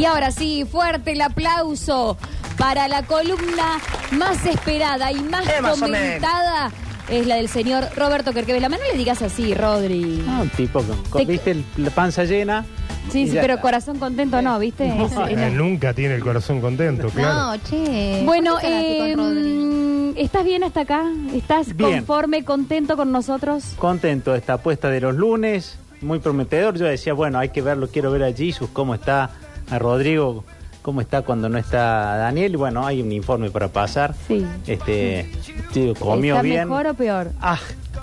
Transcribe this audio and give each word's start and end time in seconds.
Y 0.00 0.04
ahora 0.06 0.30
sí, 0.30 0.64
fuerte 0.64 1.12
el 1.12 1.20
aplauso 1.20 2.16
para 2.56 2.88
la 2.88 3.02
columna 3.02 3.78
más 4.12 4.44
esperada 4.46 5.12
y 5.12 5.20
más 5.20 5.46
Eh, 5.46 5.60
más 5.60 5.76
o 5.76 5.80
comentada. 5.80 6.70
Es 7.08 7.26
la 7.26 7.34
del 7.36 7.48
señor 7.48 7.88
Roberto 7.96 8.32
Kerkevela. 8.32 8.68
No 8.68 8.76
le 8.78 8.96
digas 8.96 9.20
así, 9.20 9.52
Rodri. 9.52 10.24
Ah, 10.28 10.40
un 10.42 10.48
tipo 10.50 10.80
con, 10.82 10.96
con- 11.10 11.20
Te- 11.20 11.30
viste 11.30 11.50
el- 11.50 11.64
la 11.76 11.90
panza 11.90 12.24
llena. 12.24 12.64
Sí, 13.10 13.26
sí, 13.26 13.34
ya 13.34 13.40
pero 13.40 13.54
está. 13.54 13.62
corazón 13.62 13.98
contento 13.98 14.40
no, 14.40 14.58
¿viste? 14.58 14.86
Es- 14.86 15.10
es 15.12 15.16
la- 15.16 15.48
Eh, 15.48 15.50
nunca 15.50 15.92
tiene 15.92 16.14
el 16.14 16.22
corazón 16.22 16.60
contento, 16.60 17.08
claro. 17.08 17.34
No, 17.34 17.56
che. 17.64 18.22
Bueno, 18.24 18.52
¿por 18.52 18.60
qué 18.60 18.66
están 18.68 18.78
así 18.78 19.10
eh, 19.10 19.14
con 19.16 19.24
Rodri? 19.34 19.48
mm, 19.50 20.12
¿estás 20.16 20.44
bien 20.44 20.64
hasta 20.64 20.80
acá? 20.82 21.02
¿Estás 21.34 21.76
Bien. 21.76 21.92
conforme, 21.98 22.44
contento 22.44 22.96
con 22.96 23.10
nosotros? 23.10 23.64
Contento 23.76 24.32
de 24.32 24.38
esta 24.38 24.52
apuesta 24.54 24.88
de 24.88 25.00
los 25.00 25.14
lunes, 25.16 25.78
muy 26.00 26.20
prometedor. 26.20 26.78
Yo 26.78 26.84
decía, 26.86 27.12
bueno, 27.12 27.38
hay 27.40 27.48
que 27.48 27.60
verlo, 27.62 27.88
quiero 27.88 28.12
ver 28.12 28.22
a 28.22 28.32
Jesus, 28.32 28.70
cómo 28.72 28.94
está, 28.94 29.30
a 29.70 29.78
Rodrigo, 29.78 30.44
cómo 30.82 31.00
está 31.00 31.22
cuando 31.22 31.48
no 31.48 31.58
está 31.58 32.16
Daniel. 32.16 32.52
Y 32.52 32.56
bueno, 32.56 32.86
hay 32.86 33.00
un 33.02 33.12
informe 33.12 33.50
para 33.50 33.68
pasar. 33.68 34.14
Sí. 34.26 34.44
Este, 34.66 35.30
sí, 35.72 35.92
comió 35.98 36.34
¿Está 36.34 36.42
bien. 36.42 36.68
mejor 36.68 36.86
o 36.88 36.94
peor? 36.94 37.30
Ah, 37.40 37.58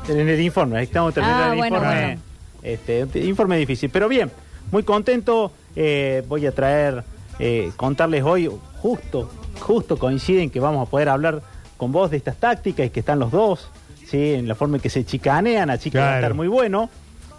en 0.08 0.28
el 0.30 0.40
informe, 0.42 0.78
ahí 0.78 0.84
estamos 0.86 1.14
terminando 1.14 1.44
Ah, 1.46 1.52
el 1.52 1.58
bueno, 1.58 1.76
informe. 1.78 2.02
bueno. 2.06 2.22
Este, 2.64 3.08
informe 3.26 3.58
difícil, 3.58 3.90
pero 3.90 4.08
bien, 4.08 4.32
muy 4.72 4.84
contento. 4.84 5.52
eh, 5.76 6.24
voy 6.28 6.46
a 6.48 6.52
traer, 6.52 7.04
eh, 7.40 7.72
contarles 7.78 8.24
hoy, 8.24 8.50
justo, 8.82 9.30
justo 9.60 9.98
coinciden 9.98 10.50
que 10.50 10.60
vamos 10.60 10.88
a 10.88 10.90
poder 10.90 11.08
hablar 11.10 11.42
con 11.78 11.92
vos 11.92 12.10
de 12.10 12.18
estas 12.18 12.36
tácticas 12.38 12.88
y 12.88 12.90
que 12.90 13.00
están 13.02 13.20
los 13.20 13.32
dos, 13.32 13.70
¿sí? 14.08 14.34
en 14.34 14.48
la 14.48 14.56
forma 14.56 14.78
en 14.78 14.82
que 14.82 14.90
se 14.90 15.06
chicanean, 15.06 15.70
así 15.70 15.92
que 15.92 16.00
va 16.00 16.14
a 16.14 16.16
estar 16.16 16.34
muy 16.34 16.48
bueno. 16.48 16.90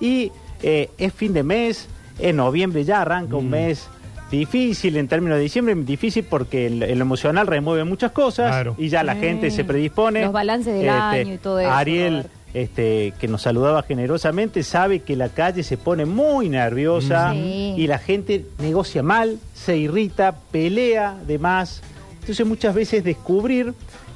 Y 0.00 0.30
eh, 0.62 0.88
es 0.98 1.12
fin 1.12 1.32
de 1.32 1.42
mes, 1.42 1.88
en 2.20 2.36
noviembre 2.36 2.84
ya 2.84 3.00
arranca 3.02 3.34
un 3.36 3.50
mes 3.50 3.88
difícil 4.30 4.96
en 4.96 5.08
términos 5.08 5.36
de 5.38 5.42
diciembre, 5.42 5.74
difícil 5.74 6.24
porque 6.24 6.66
el, 6.66 6.82
el 6.82 7.00
emocional 7.00 7.46
remueve 7.46 7.84
muchas 7.84 8.12
cosas 8.12 8.48
Claro. 8.50 8.74
y 8.78 8.88
ya 8.88 9.02
la 9.02 9.14
gente 9.16 9.50
se 9.50 9.64
predispone. 9.64 10.22
Los 10.22 10.32
balances 10.32 10.74
del 10.74 10.88
año 10.88 11.34
y 11.34 11.38
todo 11.38 11.60
eso, 11.60 11.70
Ariel, 11.70 12.26
este, 12.54 13.12
que 13.20 13.28
nos 13.28 13.42
saludaba 13.42 13.82
generosamente, 13.82 14.62
sabe 14.62 15.00
que 15.00 15.16
la 15.16 15.28
calle 15.28 15.62
se 15.62 15.76
pone 15.76 16.04
muy 16.06 16.48
nerviosa 16.48 17.32
Sí. 17.32 17.74
y 17.76 17.86
la 17.86 17.98
gente 17.98 18.44
negocia 18.58 19.02
mal, 19.02 19.38
se 19.54 19.76
irrita, 19.76 20.34
pelea 20.50 21.16
de 21.26 21.38
más. 21.38 21.82
Entonces 22.20 22.46
muchas 22.46 22.74
veces 22.74 23.04
descubrir 23.04 23.72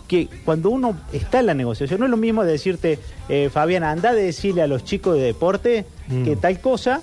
que 0.09 0.29
cuando 0.45 0.69
uno 0.69 0.95
está 1.15 1.41
en 1.41 1.47
la 1.47 1.55
negociación, 1.55 2.01
no 2.01 2.05
es 2.07 2.11
lo 2.11 2.19
mismo 2.19 2.45
decirte, 2.45 2.99
eh, 3.31 3.49
Fabián, 3.51 3.83
anda 3.85 4.13
de 4.13 4.25
decirle 4.25 4.61
a 4.61 4.67
los 4.67 4.85
chicos 4.85 5.15
de 5.17 5.23
deporte 5.23 5.87
Mm. 6.09 6.25
que 6.25 6.37
tal 6.37 6.61
cosa, 6.61 7.01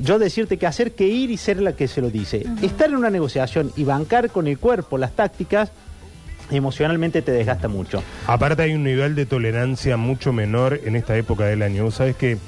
yo 0.00 0.18
decirte 0.18 0.56
que 0.58 0.66
hacer 0.66 0.92
que 0.92 1.06
ir 1.06 1.30
y 1.30 1.36
ser 1.36 1.60
la 1.60 1.72
que 1.74 1.88
se 1.88 2.00
lo 2.00 2.10
dice. 2.10 2.44
Estar 2.62 2.88
en 2.90 2.96
una 2.96 3.10
negociación 3.10 3.72
y 3.76 3.84
bancar 3.84 4.30
con 4.30 4.46
el 4.46 4.58
cuerpo 4.58 4.98
las 4.98 5.12
tácticas, 5.12 5.70
emocionalmente 6.50 7.22
te 7.22 7.32
desgasta 7.32 7.68
mucho. 7.68 8.02
Aparte 8.26 8.62
hay 8.62 8.72
un 8.74 8.84
nivel 8.84 9.14
de 9.14 9.26
tolerancia 9.26 9.96
mucho 9.96 10.32
menor 10.32 10.80
en 10.84 10.96
esta 10.96 11.16
época 11.16 11.44
del 11.44 11.62
año. 11.62 11.84
Vos 11.84 11.94
sabés 11.96 12.16
que 12.16 12.38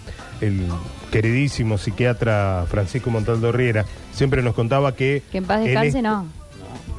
el 0.41 0.67
queridísimo 1.11 1.79
psiquiatra 1.79 2.65
Francisco 2.69 3.11
Montaldo 3.11 3.51
Riera 3.51 3.85
siempre 4.13 4.43
nos 4.43 4.55
contaba 4.55 4.95
que... 4.95 5.23
Que 5.33 5.39
en 5.39 5.45
paz 5.45 5.61
en 5.61 5.65
descanse, 5.67 5.89
este- 5.89 6.03
no. 6.03 6.27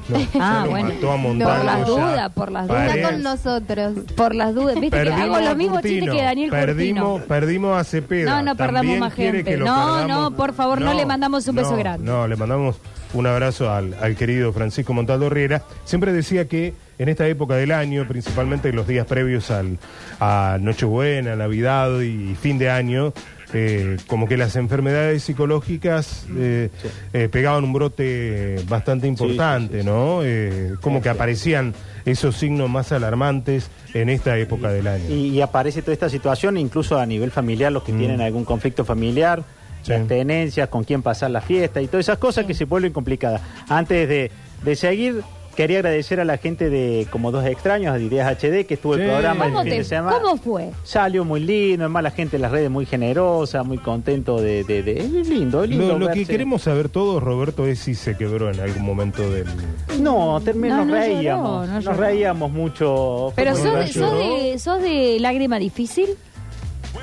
No, 0.10 0.20
Ah, 0.40 0.66
bueno. 0.70 0.90
mató 0.90 1.08
a 1.12 1.16
Por 1.16 1.20
Montaldo 1.20 1.64
las 1.64 1.88
dudas, 1.88 2.32
por 2.34 2.52
las 2.52 2.68
dudas. 2.68 2.96
Está 2.96 3.10
con 3.12 3.24
nosotros. 3.24 3.94
Por 4.16 4.36
las 4.36 4.56
dudas. 4.56 4.76
¿Viste 4.80 4.98
que 4.98 5.04
Perdimos 5.04 5.22
hago 5.22 5.36
a 5.36 5.42
los 5.42 5.56
mismos 5.58 5.82
chistes 5.82 6.10
que 6.12 6.22
Daniel 6.22 6.50
perdimos, 6.50 7.04
Curtino? 7.04 7.28
Perdimos 7.28 7.78
a 7.80 7.84
Cepeda. 7.84 8.32
No, 8.32 8.44
no 8.44 8.56
perdamos 8.56 8.98
más 8.98 9.14
gente. 9.14 9.44
que 9.44 9.58
No, 9.58 9.66
perdamos. 9.66 10.08
no, 10.08 10.32
por 10.36 10.54
favor, 10.54 10.82
no 10.82 10.94
le 10.94 11.06
mandamos 11.06 11.48
un 11.48 11.56
beso 11.56 11.72
no, 11.72 11.78
grande. 11.78 12.06
No, 12.06 12.28
le 12.28 12.36
mandamos 12.36 12.78
un 13.14 13.26
abrazo 13.26 13.72
al, 13.72 13.96
al 14.02 14.16
querido 14.16 14.54
Francisco 14.54 14.94
Montaldo 14.94 15.30
Riera. 15.30 15.64
Siempre 15.86 16.14
decía 16.14 16.48
que 16.48 16.74
en 17.00 17.10
esta 17.10 17.28
época 17.28 17.56
del 17.56 17.72
año, 17.72 18.06
principalmente 18.08 18.70
en 18.70 18.76
los 18.76 18.88
días 18.88 19.06
previos 19.08 19.50
al, 19.52 19.78
a 20.20 20.58
Nochebuena, 20.60 21.36
Navidad 21.36 22.00
y 22.02 22.36
fin 22.36 22.58
de 22.60 22.70
año, 22.70 23.14
eh, 23.54 23.98
como 24.08 24.28
que 24.28 24.38
las 24.38 24.56
enfermedades 24.56 25.24
psicológicas 25.24 26.26
eh, 26.38 26.70
eh, 27.14 27.30
pegaban 27.32 27.64
un 27.64 27.74
brote 27.74 28.58
bastante 28.68 29.08
importante, 29.08 29.78
sí, 29.78 29.80
sí, 29.82 29.86
¿no? 29.86 30.22
Eh, 30.24 30.74
como 30.82 31.02
que 31.02 31.10
aparecían 31.10 31.74
esos 32.06 32.38
signos 32.38 32.70
más 32.70 32.92
alarmantes 32.92 33.70
en 33.94 34.10
esta 34.10 34.38
época 34.38 34.72
del 34.72 34.88
año. 34.88 35.06
Y, 35.10 35.30
y 35.30 35.42
aparece 35.42 35.82
toda 35.82 35.94
esta 35.94 36.10
situación, 36.10 36.58
incluso 36.58 36.98
a 37.00 37.06
nivel 37.06 37.32
familiar, 37.32 37.72
los 37.72 37.84
que 37.84 37.94
Mm. 37.94 37.98
tienen 37.98 38.22
algún 38.22 38.46
conflicto 38.46 38.86
familiar, 38.86 39.44
Sí. 39.82 39.92
las 39.94 40.08
tenencias, 40.08 40.68
con 40.70 40.84
quién 40.84 41.02
pasar 41.02 41.32
la 41.32 41.40
fiesta 41.42 41.82
y 41.82 41.88
todas 41.88 42.06
esas 42.06 42.18
cosas 42.18 42.46
que 42.46 42.54
se 42.54 42.66
vuelven 42.66 42.92
complicadas. 42.92 43.42
Antes 43.70 44.10
de, 44.10 44.30
de 44.64 44.76
seguir, 44.76 45.22
quería 45.60 45.80
agradecer 45.80 46.22
a 46.22 46.24
la 46.26 46.38
gente 46.38 46.70
de 46.70 47.06
Como 47.12 47.32
Dos 47.34 47.46
Extraños, 47.46 47.94
de 47.96 48.04
Ideas 48.06 48.32
HD, 48.38 48.66
que 48.66 48.76
estuvo 48.76 48.96
el 48.96 49.06
programa 49.06 49.44
el 49.48 49.52
¿Cómo, 49.52 49.64
fin 49.64 49.72
te- 49.72 49.78
de 49.80 49.84
semana. 49.84 50.18
¿Cómo 50.22 50.38
fue? 50.38 50.70
Salió 50.86 51.26
muy 51.26 51.42
lindo, 51.42 51.84
además 51.84 52.04
la 52.04 52.12
gente 52.12 52.38
en 52.38 52.44
las 52.44 52.52
redes 52.52 52.70
muy 52.70 52.86
generosa, 52.86 53.64
muy 53.64 53.78
contento 53.78 54.40
de... 54.42 54.64
de, 54.64 54.84
de- 54.84 55.00
es 55.00 55.28
lindo, 55.28 55.62
es 55.66 55.70
lindo. 55.70 55.88
Lo, 55.90 56.00
lo 56.00 56.08
que 56.14 56.26
queremos 56.26 56.62
saber 56.62 56.88
todos, 56.88 57.22
Roberto, 57.22 57.66
es 57.68 57.80
si 57.80 57.94
se 57.94 58.16
quebró 58.16 58.50
en 58.50 58.62
algún 58.62 58.84
momento 58.84 59.30
del... 59.30 59.48
No, 60.00 60.40
terminó, 60.40 60.78
No, 60.78 60.86
nos 60.86 60.88
no 60.88 60.96
lloró, 60.96 61.16
reíamos, 61.18 61.68
no 61.68 61.74
nos 61.76 61.84
lloró. 61.84 61.98
reíamos 61.98 62.52
mucho. 62.54 63.34
Pero 63.36 63.54
sos 63.58 63.92
sos, 63.92 64.18
de, 64.18 64.58
sos 64.60 64.82
de 64.82 65.18
lágrima 65.20 65.60
difícil. 65.60 66.08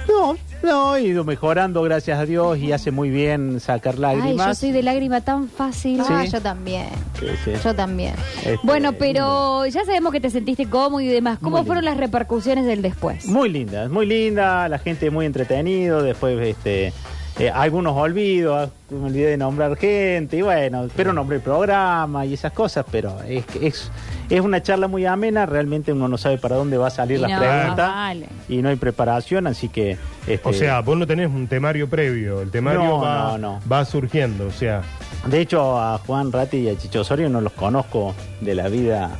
No, 0.09 0.35
no, 0.63 0.97
he 0.97 1.03
ido 1.03 1.25
mejorando, 1.25 1.83
gracias 1.83 2.19
a 2.19 2.25
Dios, 2.27 2.59
y 2.59 2.73
hace 2.73 2.91
muy 2.91 3.11
bien 3.11 3.61
sacar 3.61 3.95
Ay, 3.95 4.01
lágrimas. 4.01 4.47
yo 4.49 4.55
soy 4.55 4.73
de 4.73 4.83
lágrima 4.83 5.21
tan 5.21 5.49
fácil. 5.49 6.01
Ah, 6.09 6.23
Sí. 6.25 6.33
yo 6.33 6.41
también. 6.41 6.89
Sí, 7.21 7.27
sí. 7.45 7.53
Yo 7.63 7.75
también. 7.75 8.15
Este, 8.39 8.59
Bueno, 8.63 8.93
pero 8.95 9.67
ya 9.67 9.85
sabemos 9.85 10.13
que 10.13 10.21
te 10.21 10.31
sentiste 10.31 10.67
cómodo 10.67 11.01
y 11.01 11.07
demás. 11.09 11.39
¿Cómo 11.41 11.59
Muy 11.59 11.67
fueron 11.67 11.85
lindo. 11.85 11.99
las 11.99 12.01
repercusiones 12.07 12.65
del 12.67 12.83
después? 12.83 13.27
Muy 13.27 13.49
linda, 13.49 13.89
muy 13.89 14.07
linda, 14.07 14.69
la 14.69 14.79
gente 14.79 15.11
muy 15.11 15.27
entretenido, 15.27 16.03
después 16.03 16.41
este 16.41 16.93
eh, 17.39 17.51
algunos 17.51 17.95
olvidos, 17.95 18.71
me 18.89 19.07
olvidé 19.09 19.27
de 19.27 19.37
nombrar 19.37 19.77
gente, 19.77 20.39
y 20.39 20.43
bueno, 20.43 20.89
pero 20.97 21.13
nombré 21.13 21.37
el 21.37 21.43
programa 21.43 22.25
y 22.25 22.33
esas 22.33 22.53
cosas, 22.53 22.87
pero 22.91 23.15
es 23.29 23.45
que 23.45 23.67
es, 23.67 23.91
es 24.29 24.41
una 24.41 24.63
charla 24.63 24.89
muy 24.89 25.07
amena, 25.07 25.47
realmente 25.47 25.93
uno 25.93 26.09
no 26.09 26.19
sabe 26.19 26.39
para 26.39 26.57
dónde 26.57 26.77
va 26.79 26.89
a 26.89 26.91
salir 26.91 27.19
Y 27.19 27.23
la 27.23 27.29
no, 27.29 27.39
pregunta 27.39 27.87
vale. 27.89 28.27
y 28.49 28.57
no 28.63 28.69
hay 28.69 28.77
preparación, 28.77 29.47
así 29.47 29.69
que... 29.69 29.97
este, 30.27 30.49
O 30.49 30.53
sea, 30.53 30.81
vos 30.81 30.97
no 30.97 31.07
tenés 31.07 31.29
un 31.29 31.47
temario 31.47 31.89
previo, 31.89 32.41
el 32.43 32.51
temario 32.51 32.83
No, 32.85 32.99
va, 33.01 33.33
no, 33.33 33.39
no. 33.39 33.61
va 33.71 33.85
surgiendo, 33.85 34.47
o 34.47 34.53
sea... 34.53 34.83
De 35.27 35.41
hecho, 35.41 35.79
a 35.81 35.99
Juan 35.99 36.31
Ratti 36.33 36.59
y 36.59 36.69
a 36.69 36.77
Chicho 36.79 37.01
Osorio 37.01 37.29
no 37.29 37.41
los 37.41 37.53
conozco 37.53 38.15
de 38.41 38.55
la 38.55 38.69
vida, 38.69 39.11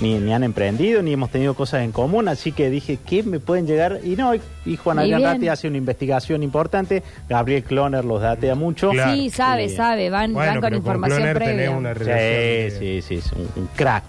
ni, 0.00 0.18
ni 0.18 0.32
han 0.32 0.44
emprendido, 0.44 1.02
ni 1.02 1.12
hemos 1.12 1.30
tenido 1.30 1.52
cosas 1.54 1.82
en 1.82 1.92
común, 1.92 2.28
así 2.28 2.52
que 2.52 2.70
dije, 2.70 2.98
¿qué 3.06 3.22
me 3.22 3.38
pueden 3.40 3.66
llegar? 3.66 4.00
Y 4.02 4.16
no, 4.16 4.34
y- 4.34 4.76
Juan 4.76 4.98
Adrián. 4.98 5.22
Ratti 5.22 5.48
hace 5.48 5.68
una 5.68 5.76
investigación 5.76 6.42
importante, 6.42 7.02
Gabriel 7.28 7.64
Cloner 7.64 8.04
los 8.04 8.20
datea 8.22 8.54
mucho. 8.54 8.90
Claro. 8.90 9.12
Sí, 9.14 9.30
sabe, 9.30 9.68
Sí. 9.68 9.76
sabe, 9.76 10.08
van, 10.10 10.32
van 10.34 10.52
con 10.54 10.60
pero 10.62 10.76
información 10.76 11.18
Cloner 11.18 11.36
previa. 11.36 11.54
tenés 11.64 11.76
una 11.78 11.94
relación... 11.94 12.18
Sí, 12.18 12.24
de- 12.24 13.02
sí, 13.02 13.02
sí, 13.02 13.14
es 13.16 13.32
un, 13.32 13.48
un 13.62 13.68
crack. 13.76 14.04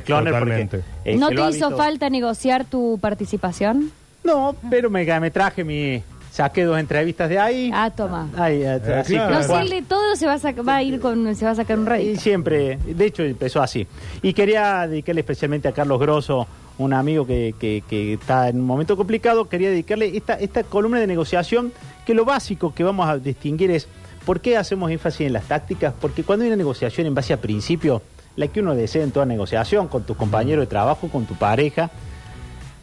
Cloner, 0.00 0.34
porque, 0.38 0.68
eh, 1.04 1.16
¿No 1.16 1.28
te 1.28 1.48
hizo 1.50 1.76
falta 1.76 2.08
negociar 2.10 2.64
tu 2.64 2.98
participación? 3.00 3.90
No, 4.24 4.54
pero 4.70 4.88
me, 4.90 5.04
me 5.20 5.30
traje 5.30 5.64
mi... 5.64 6.02
Saqué 6.30 6.64
dos 6.64 6.78
entrevistas 6.78 7.28
de 7.28 7.38
ahí. 7.38 7.70
Ah, 7.74 7.90
toma. 7.94 8.30
Ay, 8.38 8.62
Eh, 8.62 8.68
así 8.70 9.12
claro. 9.12 9.28
que 9.28 9.34
No, 9.34 9.42
si 9.42 9.48
Juan- 9.50 9.62
él 9.64 9.68
de 9.68 9.82
todo 9.82 10.16
se 10.16 10.24
va 10.24 10.32
a, 10.32 10.38
saca- 10.38 10.62
va 10.62 10.76
a 10.76 10.82
ir 10.82 10.98
con, 10.98 11.34
se 11.36 11.44
va 11.44 11.50
a 11.50 11.54
sacar 11.54 11.78
un 11.78 11.84
Y 11.84 11.88
rédito. 11.90 12.20
siempre, 12.22 12.78
de 12.86 13.04
hecho 13.04 13.22
empezó 13.22 13.60
así. 13.62 13.86
Y 14.22 14.32
quería 14.32 14.86
dedicarle 14.88 15.20
especialmente 15.20 15.68
a 15.68 15.72
Carlos 15.72 16.00
Grosso, 16.00 16.46
un 16.78 16.94
amigo 16.94 17.26
que, 17.26 17.54
que- 17.60 17.84
que 17.86 18.14
está 18.14 18.48
en 18.48 18.60
un 18.60 18.66
momento 18.66 18.96
complicado, 18.96 19.46
quería 19.50 19.68
dedicarle 19.68 20.16
esta, 20.16 20.32
esta 20.36 20.62
columna 20.62 21.00
de 21.00 21.06
negociación, 21.06 21.70
que 22.06 22.14
lo 22.14 22.24
básico 22.24 22.72
que 22.74 22.82
vamos 22.82 23.06
a 23.10 23.18
distinguir 23.18 23.70
es 23.70 23.86
por 24.24 24.40
qué 24.40 24.56
hacemos 24.56 24.90
énfasis 24.90 25.26
en 25.26 25.34
las 25.34 25.44
tácticas, 25.44 25.92
porque 26.00 26.22
cuando 26.24 26.44
hay 26.44 26.48
una 26.48 26.56
negociación 26.56 27.06
en 27.06 27.14
base 27.14 27.34
a 27.34 27.36
principio, 27.36 28.00
la 28.36 28.48
que 28.48 28.60
uno 28.60 28.74
desea 28.74 29.02
en 29.04 29.10
toda 29.12 29.26
negociación, 29.26 29.88
con 29.88 30.04
tu 30.04 30.14
compañero 30.16 30.60
de 30.60 30.66
trabajo, 30.66 31.08
con 31.08 31.26
tu 31.26 31.34
pareja, 31.34 31.90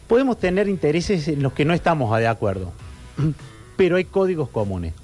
podemos 0.06 0.38
tener 0.38 0.68
intereses 0.68 1.26
en 1.28 1.42
los 1.42 1.52
que 1.52 1.64
no 1.64 1.74
estamos 1.74 2.16
de 2.18 2.26
acuerdo, 2.28 2.72
pero 3.76 3.96
hay 3.96 4.04
códigos 4.04 4.48
comunes. 4.48 4.94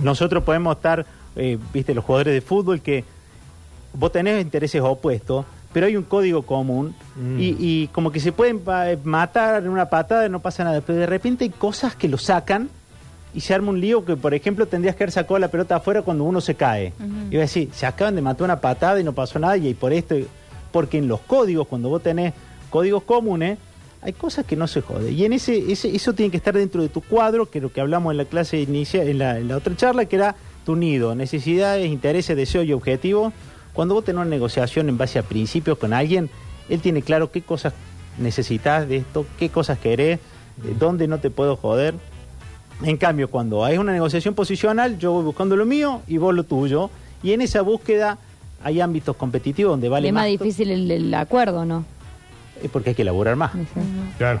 Nosotros 0.00 0.42
podemos 0.42 0.76
estar, 0.76 1.06
eh, 1.36 1.58
viste, 1.72 1.94
los 1.94 2.04
jugadores 2.04 2.34
de 2.34 2.40
fútbol 2.40 2.80
que 2.80 3.04
vos 3.94 4.10
tenés 4.10 4.40
intereses 4.42 4.80
opuestos, 4.82 5.44
pero 5.72 5.86
hay 5.86 5.96
un 5.96 6.02
código 6.04 6.42
común 6.42 6.94
Mm. 7.16 7.40
y, 7.40 7.56
y 7.58 7.86
como 7.88 8.10
que 8.10 8.20
se 8.20 8.32
pueden 8.32 8.58
pa- 8.60 8.86
matar 9.04 9.62
en 9.62 9.68
una 9.68 9.90
patada 9.90 10.24
y 10.26 10.30
no 10.30 10.40
pasa 10.40 10.64
nada, 10.64 10.80
pero 10.80 10.98
de 10.98 11.06
repente 11.06 11.44
hay 11.44 11.50
cosas 11.50 11.94
que 11.94 12.08
lo 12.08 12.16
sacan 12.16 12.70
y 13.34 13.40
se 13.40 13.52
arma 13.54 13.68
un 13.70 13.80
lío 13.80 14.04
que, 14.04 14.16
por 14.16 14.32
ejemplo, 14.34 14.66
tendrías 14.66 14.96
que 14.96 15.04
haber 15.04 15.12
sacado 15.12 15.38
la 15.38 15.48
pelota 15.48 15.76
afuera 15.76 16.00
cuando 16.02 16.24
uno 16.24 16.40
se 16.40 16.54
cae. 16.54 16.92
Y 17.32 17.36
va 17.36 17.40
a 17.40 17.46
decir, 17.46 17.70
se 17.72 17.86
acaban 17.86 18.14
de 18.14 18.20
matar 18.20 18.44
una 18.44 18.60
patada 18.60 19.00
y 19.00 19.04
no 19.04 19.14
pasó 19.14 19.38
nada 19.38 19.56
y 19.56 19.72
por 19.72 19.94
esto, 19.94 20.14
porque 20.70 20.98
en 20.98 21.08
los 21.08 21.20
códigos, 21.20 21.66
cuando 21.66 21.88
vos 21.88 22.02
tenés 22.02 22.34
códigos 22.68 23.04
comunes, 23.04 23.56
hay 24.02 24.12
cosas 24.12 24.44
que 24.44 24.54
no 24.54 24.66
se 24.66 24.82
jode. 24.82 25.12
Y 25.12 25.24
en 25.24 25.32
ese, 25.32 25.72
ese 25.72 25.96
eso 25.96 26.12
tiene 26.12 26.30
que 26.30 26.36
estar 26.36 26.52
dentro 26.52 26.82
de 26.82 26.90
tu 26.90 27.00
cuadro, 27.00 27.48
que 27.48 27.56
es 27.56 27.62
lo 27.62 27.72
que 27.72 27.80
hablamos 27.80 28.10
en 28.10 28.18
la 28.18 28.26
clase 28.26 28.60
inicial, 28.60 29.08
en 29.08 29.16
la, 29.16 29.38
en 29.38 29.48
la 29.48 29.56
otra 29.56 29.74
charla, 29.74 30.04
que 30.04 30.16
era 30.16 30.36
tu 30.66 30.76
nido, 30.76 31.14
necesidades, 31.14 31.90
intereses, 31.90 32.36
deseos 32.36 32.66
y 32.66 32.74
objetivos. 32.74 33.32
Cuando 33.72 33.94
vos 33.94 34.04
tenés 34.04 34.20
una 34.20 34.28
negociación 34.28 34.90
en 34.90 34.98
base 34.98 35.18
a 35.18 35.22
principios 35.22 35.78
con 35.78 35.94
alguien, 35.94 36.28
él 36.68 36.82
tiene 36.82 37.00
claro 37.00 37.32
qué 37.32 37.40
cosas 37.40 37.72
necesitas 38.18 38.86
de 38.86 38.98
esto, 38.98 39.24
qué 39.38 39.48
cosas 39.48 39.78
querés, 39.78 40.18
eh, 40.18 40.76
dónde 40.78 41.08
no 41.08 41.18
te 41.18 41.30
puedo 41.30 41.56
joder. 41.56 41.94
En 42.84 42.98
cambio, 42.98 43.30
cuando 43.30 43.64
hay 43.64 43.78
una 43.78 43.92
negociación 43.92 44.34
posicional, 44.34 44.98
yo 44.98 45.12
voy 45.12 45.24
buscando 45.24 45.56
lo 45.56 45.64
mío 45.64 46.02
y 46.06 46.18
vos 46.18 46.34
lo 46.34 46.44
tuyo. 46.44 46.90
Y 47.22 47.32
en 47.32 47.40
esa 47.42 47.62
búsqueda 47.62 48.18
hay 48.64 48.80
ámbitos 48.80 49.16
competitivos 49.16 49.72
donde 49.72 49.88
vale 49.88 50.08
es 50.08 50.14
más 50.14 50.22
más. 50.22 50.30
difícil 50.30 50.70
el, 50.70 50.90
el 50.90 51.14
acuerdo, 51.14 51.64
¿no? 51.64 51.84
eh, 52.62 52.68
Porque 52.72 52.90
hay 52.90 52.94
que 52.96 53.04
laburar 53.04 53.36
más. 53.36 53.52
Claro. 54.18 54.40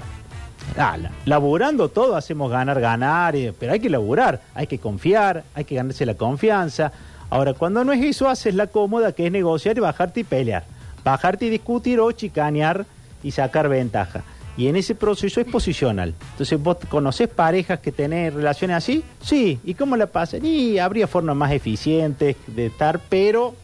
Ah, 0.78 0.96
la- 0.96 1.10
laburando 1.24 1.88
todo 1.88 2.14
hacemos 2.16 2.50
ganar, 2.50 2.80
ganar, 2.80 3.34
eh, 3.34 3.52
pero 3.58 3.72
hay 3.72 3.80
que 3.80 3.90
laburar, 3.90 4.40
hay 4.54 4.66
que 4.66 4.78
confiar, 4.78 5.42
hay 5.54 5.64
que 5.64 5.74
ganarse 5.74 6.06
la 6.06 6.14
confianza. 6.14 6.92
Ahora, 7.30 7.54
cuando 7.54 7.82
no 7.84 7.92
es 7.92 8.02
eso, 8.04 8.28
haces 8.28 8.54
la 8.54 8.66
cómoda 8.68 9.12
que 9.12 9.26
es 9.26 9.32
negociar 9.32 9.76
y 9.76 9.80
bajarte 9.80 10.20
y 10.20 10.24
pelear. 10.24 10.64
Bajarte 11.04 11.46
y 11.46 11.50
discutir 11.50 11.98
o 11.98 12.12
chicanear 12.12 12.84
y 13.24 13.30
sacar 13.32 13.68
ventaja. 13.68 14.22
Y 14.56 14.66
en 14.68 14.76
ese 14.76 14.94
proceso 14.94 15.40
es 15.40 15.46
posicional. 15.46 16.14
Entonces, 16.32 16.62
¿vos 16.62 16.76
conocés 16.88 17.28
parejas 17.28 17.80
que 17.80 17.90
tenés 17.92 18.34
relaciones 18.34 18.76
así? 18.76 19.02
Sí. 19.22 19.58
¿Y 19.64 19.74
cómo 19.74 19.96
la 19.96 20.06
pasan? 20.06 20.44
Y 20.44 20.78
habría 20.78 21.06
formas 21.06 21.34
más 21.36 21.52
eficientes 21.52 22.36
de 22.46 22.66
estar, 22.66 23.00
pero 23.08 23.54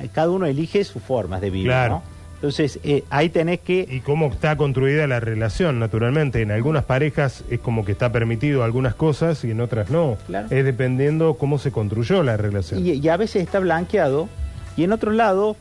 eh, 0.00 0.08
cada 0.12 0.30
uno 0.30 0.46
elige 0.46 0.82
sus 0.84 1.02
formas 1.02 1.40
de 1.40 1.50
vivir, 1.50 1.68
Claro. 1.68 1.94
¿no? 1.94 2.18
Entonces, 2.34 2.78
eh, 2.84 3.02
ahí 3.10 3.30
tenés 3.30 3.58
que... 3.60 3.84
Y 3.90 3.98
cómo 3.98 4.26
está 4.28 4.56
construida 4.56 5.08
la 5.08 5.18
relación, 5.18 5.80
naturalmente. 5.80 6.40
En 6.40 6.52
algunas 6.52 6.84
parejas 6.84 7.42
es 7.50 7.58
como 7.58 7.84
que 7.84 7.90
está 7.90 8.12
permitido 8.12 8.62
algunas 8.62 8.94
cosas 8.94 9.42
y 9.44 9.50
en 9.50 9.60
otras 9.60 9.90
no. 9.90 10.16
Claro. 10.28 10.46
Es 10.50 10.64
dependiendo 10.64 11.34
cómo 11.34 11.58
se 11.58 11.72
construyó 11.72 12.22
la 12.22 12.36
relación. 12.36 12.86
Y, 12.86 12.92
y 12.92 13.08
a 13.08 13.16
veces 13.16 13.42
está 13.42 13.58
blanqueado 13.58 14.28
y 14.76 14.84
en 14.84 14.92
otro 14.92 15.10
lado 15.10 15.56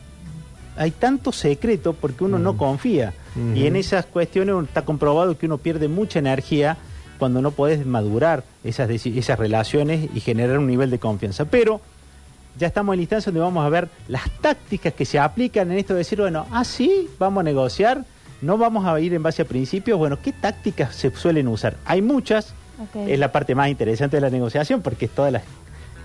hay 0.75 0.91
tanto 0.91 1.31
secreto 1.31 1.93
porque 1.93 2.23
uno 2.23 2.37
no 2.37 2.57
confía. 2.57 3.13
Y 3.55 3.67
en 3.67 3.75
esas 3.75 4.05
cuestiones 4.05 4.55
está 4.63 4.83
comprobado 4.83 5.37
que 5.37 5.45
uno 5.45 5.57
pierde 5.57 5.87
mucha 5.87 6.19
energía 6.19 6.77
cuando 7.17 7.41
no 7.41 7.51
podés 7.51 7.85
madurar 7.85 8.43
esas, 8.63 8.89
esas 8.89 9.39
relaciones 9.39 10.09
y 10.13 10.19
generar 10.19 10.59
un 10.59 10.67
nivel 10.67 10.89
de 10.89 10.99
confianza. 10.99 11.45
Pero 11.45 11.81
ya 12.57 12.67
estamos 12.67 12.93
en 12.93 12.99
la 12.99 13.01
instancia 13.03 13.31
donde 13.31 13.41
vamos 13.41 13.65
a 13.65 13.69
ver 13.69 13.89
las 14.07 14.29
tácticas 14.41 14.93
que 14.93 15.05
se 15.05 15.19
aplican 15.19 15.71
en 15.71 15.77
esto 15.77 15.93
de 15.93 15.99
decir, 15.99 16.19
bueno, 16.19 16.45
ah, 16.51 16.63
sí, 16.63 17.09
vamos 17.19 17.41
a 17.41 17.43
negociar, 17.43 18.03
no 18.41 18.57
vamos 18.57 18.85
a 18.85 18.99
ir 18.99 19.13
en 19.13 19.23
base 19.23 19.43
a 19.43 19.45
principios, 19.45 19.97
bueno, 19.97 20.19
¿qué 20.21 20.31
tácticas 20.31 20.95
se 20.95 21.11
suelen 21.11 21.47
usar? 21.47 21.77
Hay 21.85 22.01
muchas, 22.01 22.53
es 23.07 23.19
la 23.19 23.31
parte 23.31 23.55
más 23.55 23.69
interesante 23.69 24.17
de 24.17 24.21
la 24.21 24.29
negociación 24.29 24.81
porque 24.81 25.05
es 25.05 25.11
todas 25.11 25.31
las, 25.31 25.43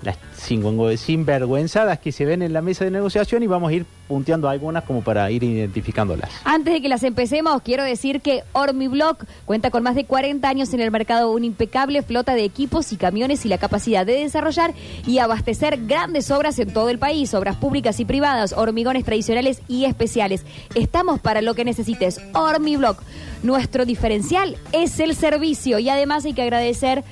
las 0.03 0.17
sinvergü- 0.37 0.97
sinvergüenzadas 0.97 1.99
que 1.99 2.13
se 2.13 2.25
ven 2.25 2.43
en 2.43 2.53
la 2.53 2.61
mesa 2.63 2.85
de 2.85 2.91
negociación 2.91 3.43
y 3.43 3.47
vamos 3.47 3.71
a 3.71 3.75
ir 3.75 3.87
punteando 4.09 4.49
algunas 4.49 4.85
como 4.85 5.03
para 5.03 5.31
ir 5.31 5.43
identificándolas. 5.43 6.29
Antes 6.45 6.75
de 6.75 6.83
que 6.83 6.89
las 6.89 7.03
empecemos, 7.03 7.63
quiero 7.63 7.83
decir 7.85 8.21
que 8.21 8.43
Ormiblock 8.53 9.25
cuenta 9.47 9.71
con 9.71 9.83
más 9.83 9.95
de 9.95 10.05
40 10.05 10.47
años 10.49 10.75
en 10.75 10.81
el 10.81 10.91
mercado, 10.91 11.31
una 11.33 11.47
impecable 11.47 12.03
flota 12.03 12.35
de 12.35 12.45
equipos 12.45 12.93
y 12.93 12.97
camiones 12.97 13.47
y 13.47 13.49
la 13.49 13.59
capacidad 13.59 14.05
de 14.05 14.15
desarrollar 14.19 14.75
y 15.07 15.19
abastecer 15.19 15.87
grandes 15.87 16.31
obras 16.31 16.59
en 16.59 16.73
todo 16.73 16.91
el 16.91 16.99
país, 16.99 17.33
obras 17.33 17.57
públicas 17.57 18.01
y 18.01 18.05
privadas, 18.05 18.53
hormigones 18.53 19.05
tradicionales 19.05 19.63
y 19.69 19.87
especiales. 19.87 20.45
Estamos 20.75 21.21
para 21.21 21.41
lo 21.41 21.55
que 21.55 21.65
necesites. 21.65 22.21
Ormiblock. 22.35 23.01
Nuestro 23.43 23.85
diferencial 23.87 24.57
es 24.73 25.01
el 25.01 25.17
servicio 25.17 25.79
y 25.79 25.89
además 25.89 26.25
hay 26.25 26.33
que 26.35 26.43
agradecer 26.43 27.03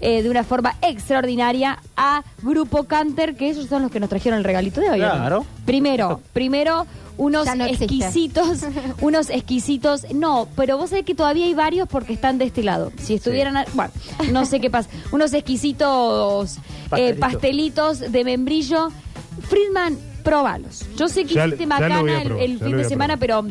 eh, 0.00 0.22
de 0.22 0.30
una 0.30 0.44
forma 0.44 0.76
extraordinaria 0.82 1.78
a 1.96 2.22
Grupo 2.42 2.84
Canter, 2.84 3.36
que 3.36 3.50
ellos 3.50 3.66
son 3.66 3.82
los 3.82 3.90
que 3.90 4.00
nos 4.00 4.08
trajeron 4.08 4.38
el 4.38 4.44
regalito 4.44 4.80
de 4.80 4.90
hoy. 4.90 5.00
¿no? 5.00 5.10
Claro. 5.10 5.46
Primero, 5.66 6.20
primero 6.32 6.86
unos 7.18 7.54
no 7.54 7.66
exquisitos, 7.66 8.60
unos 9.02 9.28
exquisitos, 9.28 10.06
no, 10.14 10.48
pero 10.56 10.78
vos 10.78 10.88
sabés 10.90 11.04
que 11.04 11.14
todavía 11.14 11.44
hay 11.44 11.52
varios 11.54 11.86
porque 11.88 12.14
están 12.14 12.38
de 12.38 12.46
este 12.46 12.62
lado. 12.62 12.92
Si 12.98 13.14
estuvieran, 13.14 13.58
a- 13.58 13.66
bueno, 13.74 13.92
no 14.32 14.46
sé 14.46 14.58
qué 14.60 14.70
pasa, 14.70 14.88
unos 15.12 15.32
exquisitos 15.34 16.56
eh, 16.96 17.14
Pastelitos. 17.14 18.00
de 18.00 18.24
membrillo. 18.24 18.88
Friedman, 19.48 19.98
probalos. 20.22 20.84
Yo 20.96 21.08
sé 21.08 21.24
que 21.24 21.34
Ya- 21.34 21.46
hiciste 21.46 21.66
macana 21.66 22.00
el, 22.22 22.58
fin 22.58 22.76
de 22.76 22.84
semana, 22.84 23.16
pero 23.16 23.44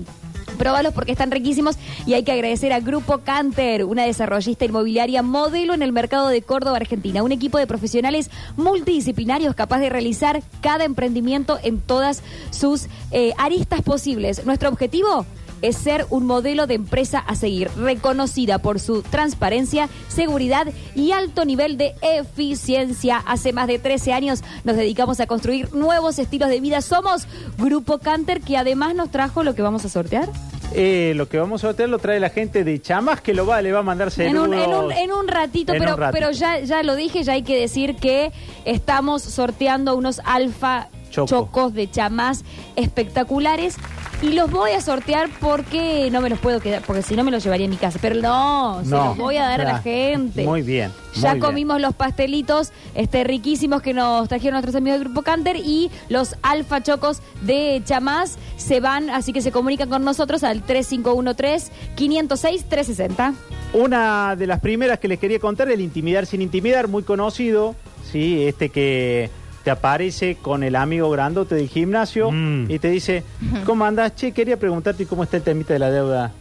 probalos 0.60 0.94
porque 0.94 1.14
están 1.14 1.32
riquísimos 1.32 1.78
y 2.06 2.14
hay 2.14 2.22
que 2.24 2.32
agradecer 2.32 2.72
a 2.72 2.80
Grupo 2.80 3.20
Canter, 3.20 3.86
una 3.86 4.04
desarrollista 4.04 4.66
inmobiliaria 4.66 5.24
modelo 5.24 5.74
en 5.74 5.82
el 5.82 5.92
mercado 5.92 6.28
de 6.28 6.44
Córdoba, 6.44 6.78
Argentina, 6.78 7.24
un 7.24 7.32
equipo 7.32 7.58
de 7.58 7.66
profesionales 7.66 8.30
multidisciplinarios 8.58 9.56
capaz 9.56 9.80
de 9.80 9.90
realizar 9.90 10.44
cada 10.62 10.84
emprendimiento 10.84 11.58
en 11.64 11.82
todas 11.82 12.22
sus 12.52 12.86
eh, 13.10 13.34
aristas 13.40 13.82
posibles. 13.82 14.46
Nuestro 14.46 14.70
objetivo 14.70 15.26
es 15.62 15.78
ser 15.78 16.06
un 16.10 16.26
modelo 16.26 16.68
de 16.68 16.76
empresa 16.76 17.20
a 17.20 17.36
seguir, 17.36 17.70
reconocida 17.78 18.60
por 18.60 18.80
su 18.80 19.02
transparencia, 19.02 19.90
seguridad 20.08 20.68
y 20.96 21.12
alto 21.12 21.46
nivel 21.46 21.78
de 21.78 21.96
eficiencia. 22.02 23.18
Hace 23.26 23.54
más 23.54 23.68
de 23.68 23.80
13 23.80 24.14
años 24.14 24.44
nos 24.64 24.76
dedicamos 24.76 25.20
a 25.20 25.28
construir 25.28 25.74
nuevos 25.74 26.20
estilos 26.20 26.50
de 26.50 26.60
vida. 26.60 26.82
Somos 26.82 27.28
Grupo 27.58 28.00
Canter, 28.00 28.42
que 28.42 28.58
además 28.58 28.96
nos 28.96 29.10
trajo 29.12 29.44
lo 29.44 29.56
que 29.56 29.62
vamos 29.62 29.86
a 29.86 29.90
sortear. 29.90 30.30
Eh, 30.72 31.14
lo 31.16 31.28
que 31.28 31.40
vamos 31.40 31.64
a 31.64 31.68
sortear 31.70 31.90
lo 31.90 31.98
trae 31.98 32.20
la 32.20 32.30
gente 32.30 32.64
de 32.64 32.80
Chamas 32.80 33.22
que 33.22 33.34
lo 33.34 33.46
va, 33.48 33.60
le 33.62 33.72
va 33.72 33.80
a 33.80 33.84
mandar 33.84 34.12
En 34.18 34.38
un, 34.38 34.54
en, 34.54 34.72
un, 34.72 34.92
en 34.92 35.12
un 35.12 35.28
ratito, 35.28 35.74
En 35.74 35.80
pero, 35.80 35.96
un 35.96 36.00
ratito. 36.00 36.14
pero 36.20 36.32
ya, 36.32 36.60
ya 36.60 36.84
lo 36.84 36.96
dije, 36.96 37.24
ya 37.24 37.34
hay 37.34 37.42
que 37.42 37.60
decir 37.60 37.96
que 37.96 38.32
estamos 38.66 39.24
sorteando 39.24 39.96
unos 39.96 40.22
alfa 40.26 40.90
Choco. 41.10 41.28
chocos 41.28 41.74
de 41.74 41.90
chamás 41.90 42.44
espectaculares. 42.76 43.78
Y 44.21 44.33
los 44.33 44.51
voy 44.51 44.71
a 44.71 44.81
sortear 44.81 45.30
porque 45.39 46.10
no 46.12 46.19
me 46.19 46.30
los 46.30 46.39
puedo 46.39 46.60
quedar, 46.60 46.81
porque 46.86 47.01
si 47.04 47.16
no 47.16 47.24
me 47.24 47.31
los 47.31 47.42
llevaría 47.42 47.68
a 47.68 47.69
mi 47.69 47.77
casa. 47.77 48.00
Pero 48.01 48.16
no, 48.21 48.81
se 48.83 48.89
No. 48.89 49.06
los 49.06 49.16
voy 49.18 49.38
a 49.38 49.44
dar 49.45 49.62
a 49.62 49.63
la 49.63 49.80
gente. 49.81 50.44
Muy 50.44 50.62
bien. 50.62 50.92
Ya 51.16 51.30
muy 51.30 51.39
bien. 51.39 51.42
comimos 51.45 51.80
los 51.80 51.95
pastelitos 51.95 52.74
este, 52.95 53.24
riquísimos 53.24 53.81
que 53.81 53.94
nos 53.94 54.27
trajeron 54.27 54.56
nuestros 54.56 54.75
amigos 54.75 55.00
del 55.00 55.06
Grupo 55.07 55.21
Canter 55.21 55.56
y 55.56 55.89
los 56.10 56.36
alfa 56.42 56.83
chocos 56.83 57.21
de 57.44 57.81
chamás 57.86 58.38
se 58.57 58.81
van, 58.81 59.10
así 59.10 59.31
que 59.31 59.42
se 59.42 59.54
comunican 59.54 59.88
con 59.89 60.04
nosotros 60.04 60.44
al 60.44 60.66
3513-506-360. 60.66 63.33
Una 63.74 64.36
de 64.36 64.48
las 64.48 64.60
primeras 64.60 65.00
que 65.00 65.07
les 65.07 65.19
quería 65.19 65.39
contar, 65.39 65.69
el 65.69 65.80
intimidar 65.81 66.25
sin 66.25 66.42
intimidar, 66.42 66.88
muy 66.89 67.04
conocido, 67.04 67.74
sí, 68.12 68.45
este 68.48 68.68
que 68.69 69.30
te 69.69 69.73
aparece 69.73 70.35
con 70.42 70.64
el 70.64 70.76
amigo 70.76 71.11
grandote 71.11 71.54
del 71.54 71.68
gimnasio 71.69 72.31
Mm. 72.31 72.71
y 72.71 72.80
te 72.80 72.90
dice, 72.90 73.23
¿cómo 73.68 73.85
andás? 73.85 74.16
Che, 74.16 74.31
quería 74.31 74.57
preguntarte 74.57 75.06
cómo 75.06 75.21
está 75.21 75.38
el 75.38 75.44
temita 75.44 75.73
de 75.73 75.80
la 75.80 75.92
deuda. 75.92 76.31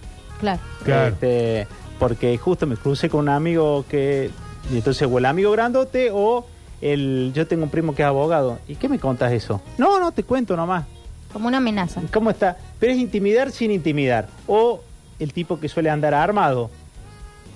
Claro. 0.41 0.61
Claro. 0.83 1.09
Este, 1.09 1.67
porque 1.99 2.39
justo 2.39 2.67
me 2.67 2.77
crucé 2.79 3.11
con 3.11 3.21
un 3.21 3.29
amigo 3.29 3.85
que, 3.87 4.31
y 4.73 4.77
entonces, 4.79 5.07
o 5.11 5.19
el 5.19 5.27
amigo 5.27 5.51
grandote 5.53 6.09
o 6.11 6.47
el, 6.81 7.33
yo 7.35 7.47
tengo 7.47 7.65
un 7.65 7.71
primo 7.71 7.95
que 7.95 8.01
es 8.01 8.09
abogado. 8.09 8.61
¿Y 8.67 8.77
qué 8.77 8.89
me 8.89 8.99
contas 8.99 9.31
eso? 9.33 9.61
No, 9.77 10.01
no, 10.01 10.11
te 10.13 10.23
cuento 10.23 10.57
nomás. 10.57 10.87
Como 11.31 11.49
una 11.49 11.59
amenaza. 11.59 12.01
¿Cómo 12.11 12.31
está? 12.31 12.57
Pero 12.81 12.95
es 12.95 12.99
intimidar 12.99 13.51
sin 13.51 13.71
intimidar. 13.73 14.29
O 14.47 14.81
el 15.19 15.35
tipo 15.35 15.61
que 15.61 15.69
suele 15.69 15.91
andar 15.91 16.15
armado. 16.15 16.71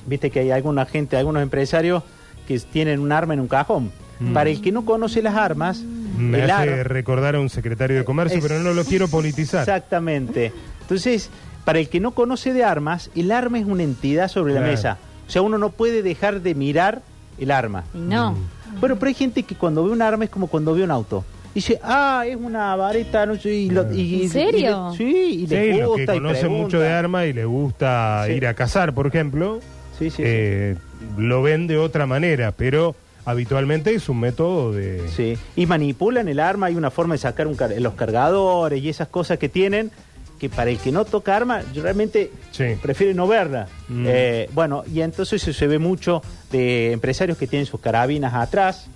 Viste 0.05 0.31
que 0.31 0.41
hay 0.41 0.51
alguna 0.51 0.85
gente, 0.85 1.17
algunos 1.17 1.43
empresarios 1.43 2.03
que 2.47 2.61
tienen 2.61 3.01
un 3.01 3.11
arma 3.11 3.33
en 3.33 3.41
un 3.41 3.49
cajón. 3.49 3.91
Para 4.35 4.51
el 4.51 4.61
que 4.61 4.73
no 4.73 4.85
conoce 4.85 5.23
las 5.23 5.35
armas, 5.37 5.83
Me 6.17 6.43
el 6.45 6.51
hace 6.51 6.81
ar- 6.81 6.89
recordar 6.89 7.35
a 7.37 7.41
un 7.41 7.49
secretario 7.49 7.97
de 7.99 8.05
comercio, 8.05 8.39
Es- 8.39 8.45
pero 8.47 8.61
no 8.61 8.73
lo 8.75 8.85
quiero 8.85 9.09
politizar. 9.09 9.61
Exactamente. 9.63 10.53
Entonces, 10.83 11.31
para 11.65 11.79
el 11.79 11.89
que 11.89 12.01
no 12.01 12.13
conoce 12.13 12.53
de 12.53 12.65
armas, 12.65 13.11
el 13.15 13.31
arma 13.33 13.59
es 13.59 13.67
una 13.67 13.83
entidad 13.83 14.29
sobre 14.29 14.55
la 14.55 14.61
mesa. 14.61 14.99
O 15.27 15.31
sea, 15.31 15.43
uno 15.43 15.59
no 15.59 15.71
puede 15.71 16.03
dejar 16.03 16.41
de 16.43 16.55
mirar 16.55 17.03
el 17.39 17.51
arma. 17.51 17.85
No. 17.95 18.37
Bueno, 18.81 18.97
pero 18.97 19.09
hay 19.09 19.15
gente 19.15 19.43
que 19.43 19.55
cuando 19.55 19.85
ve 19.85 19.91
un 19.91 20.03
arma 20.03 20.25
es 20.25 20.31
como 20.31 20.47
cuando 20.49 20.75
ve 20.75 20.83
un 20.83 20.91
auto. 20.91 21.25
Dice, 21.55 21.79
ah, 21.83 22.25
es 22.27 22.37
una 22.37 22.75
vareta, 22.77 23.27
no 23.27 23.37
sé, 23.37 23.53
y 23.55 23.71
lo- 23.71 23.93
y- 23.93 24.23
¿En 24.23 24.31
serio? 24.31 24.91
y- 24.95 24.97
sí, 24.97 25.05
y 25.43 25.47
le 25.47 25.73
Sí, 25.75 25.81
gusta 25.83 25.87
los 25.87 25.97
que 25.97 26.03
y 26.03 26.07
conocen 26.07 26.53
mucho 26.53 26.81
de 26.81 26.89
armas 26.89 27.27
y 27.27 27.33
le 27.35 27.45
gusta 27.45 28.25
Sí. 28.27 28.33
ir 28.33 28.47
a 28.47 28.55
cazar, 28.55 28.95
por 28.95 29.07
ejemplo, 29.07 29.61
Sí, 29.99 30.09
sí, 30.09 30.17
sí. 30.17 30.23
eh, 30.25 30.77
lo 31.19 31.43
ven 31.43 31.67
de 31.67 31.77
otra 31.77 32.07
manera, 32.07 32.53
pero 32.53 32.97
habitualmente 33.25 33.95
es 33.95 34.09
un 34.09 34.21
método 34.21 34.73
de... 34.73 35.09
Sí, 35.09 35.37
y 35.57 35.67
manipulan 35.67 36.29
el 36.29 36.41
arma, 36.41 36.67
hay 36.67 36.75
una 36.75 36.91
forma 36.91 37.15
de 37.15 37.19
sacar 37.19 37.47
un 37.47 37.55
car- 37.55 37.73
los 37.79 37.95
cargadores 37.95 38.83
y 38.83 38.89
esas 38.89 39.09
cosas 39.09 39.39
que 39.39 39.49
tienen, 39.49 39.91
que 40.39 40.49
para 40.49 40.71
el 40.71 40.79
que 40.79 40.91
no 40.91 41.05
toca 41.05 41.37
arma, 41.37 41.63
yo 41.73 41.83
realmente 41.83 42.33
Sí. 42.51 42.77
prefiere 42.83 43.15
no 43.15 43.27
verla. 43.29 43.69
Mm. 43.89 44.05
Eh, 44.09 44.51
bueno, 44.55 44.83
y 44.93 45.01
entonces 45.01 45.41
se, 45.41 45.67
ve 45.69 45.79
mucho 45.79 46.23
de 46.51 46.93
empresarios 46.93 47.39
que 47.39 47.47
tienen 47.47 47.67
sus 47.67 47.81
carabinas 47.81 48.35
atrás, 48.35 48.87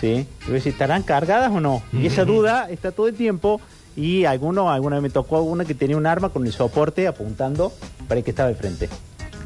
¿sí? 0.00 0.26
Ves 0.48 0.66
estarán 0.66 1.02
cargadas 1.02 1.50
o 1.52 1.60
no. 1.60 1.82
Y 1.92 2.06
esa 2.06 2.22
Ujú. 2.22 2.32
duda 2.32 2.70
está 2.70 2.92
todo 2.92 3.08
el 3.08 3.14
tiempo, 3.14 3.60
y 3.96 4.24
alguno, 4.24 4.70
alguna 4.70 4.96
vez 4.96 5.02
me 5.02 5.10
tocó 5.10 5.36
alguna 5.36 5.64
que 5.66 5.74
tenía 5.74 5.96
un 5.98 6.06
arma 6.06 6.30
con 6.30 6.46
el 6.46 6.52
soporte 6.52 7.06
apuntando 7.06 7.72
para 8.08 8.18
el 8.18 8.24
que 8.24 8.30
estaba 8.30 8.48
al 8.48 8.56
frente. 8.56 8.88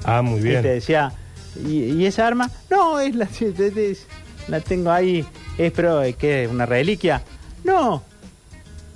Ah, 0.05 0.23
muy 0.23 0.39
Y 0.39 0.43
te 0.43 0.49
bien. 0.51 0.63
decía, 0.63 1.13
¿y, 1.67 1.93
y 1.93 2.07
esa 2.07 2.27
arma? 2.27 2.51
No, 2.71 2.99
es 3.01 3.15
la, 3.15 3.25
es- 3.41 3.43
es- 3.77 4.07
la 4.49 4.61
tengo 4.61 4.91
ahí 4.91 5.25
Es, 5.57 5.73
pero, 5.73 6.03
eh, 6.03 6.13
¿qué? 6.15 6.49
¿Una 6.51 6.67
reliquia? 6.67 7.23
No, 7.65 8.03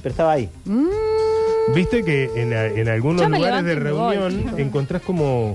pero 0.03 0.13
estaba 0.13 0.33
ahí. 0.33 0.49
Mm, 0.67 0.89
Viste 1.75 2.03
que 2.05 2.31
en, 2.37 2.53
en 2.53 2.89
algunos 2.89 3.29
lugares 3.31 3.65
de 3.65 3.75
voy, 3.93 4.15
reunión 4.17 4.43
chicos. 4.43 4.59
encontrás 4.59 5.03
como 5.03 5.55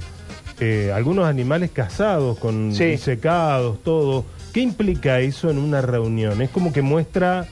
eh, 0.60 0.92
algunos 0.94 1.26
animales 1.26 1.72
cazados, 1.72 2.38
con 2.40 2.74
Sí. 2.74 2.98
secados, 2.98 3.82
todo. 3.84 4.26
¿Qué 4.54 4.62
implica 4.62 5.20
eso 5.20 5.50
en 5.50 5.58
una 5.58 5.82
reunión? 5.82 6.42
Es 6.42 6.50
como 6.52 6.72
que 6.72 6.82
muestra 6.84 7.48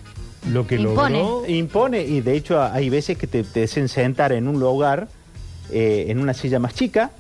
lo 0.52 0.66
que 0.68 0.76
Impone. 0.76 1.18
logró. 1.20 1.48
Impone, 1.48 2.02
y 2.04 2.22
de 2.22 2.36
hecho 2.36 2.62
hay 2.62 2.90
veces 2.90 3.18
que 3.18 3.26
te, 3.28 3.44
te 3.44 3.64
hacen 3.64 3.88
sentar 3.90 4.32
en 4.34 4.48
un 4.48 4.60
lugar, 4.60 5.08
eh, 5.72 6.06
en 6.10 6.20
una 6.20 6.34
silla 6.36 6.60
más 6.60 6.74
chica, 6.76 7.12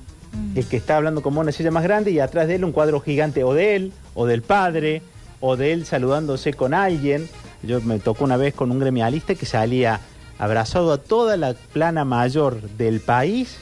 el 0.55 0.65
que 0.65 0.77
está 0.77 0.97
hablando 0.97 1.21
como 1.21 1.41
una 1.41 1.51
silla 1.51 1.71
más 1.71 1.83
grande, 1.83 2.11
y 2.11 2.19
atrás 2.19 2.47
de 2.47 2.55
él 2.55 2.65
un 2.65 2.71
cuadro 2.71 2.99
gigante 3.01 3.43
o 3.43 3.53
de 3.53 3.75
él, 3.75 3.93
o 4.13 4.25
del 4.25 4.41
padre, 4.41 5.01
o 5.39 5.57
de 5.57 5.73
él 5.73 5.85
saludándose 5.85 6.53
con 6.53 6.73
alguien. 6.73 7.27
Yo 7.63 7.81
me 7.81 7.99
tocó 7.99 8.23
una 8.23 8.37
vez 8.37 8.53
con 8.53 8.71
un 8.71 8.79
gremialista 8.79 9.35
que 9.35 9.45
salía 9.45 9.99
abrazado 10.39 10.91
a 10.93 10.97
toda 10.97 11.37
la 11.37 11.53
plana 11.53 12.05
mayor 12.05 12.61
del 12.77 12.99
país. 12.99 13.57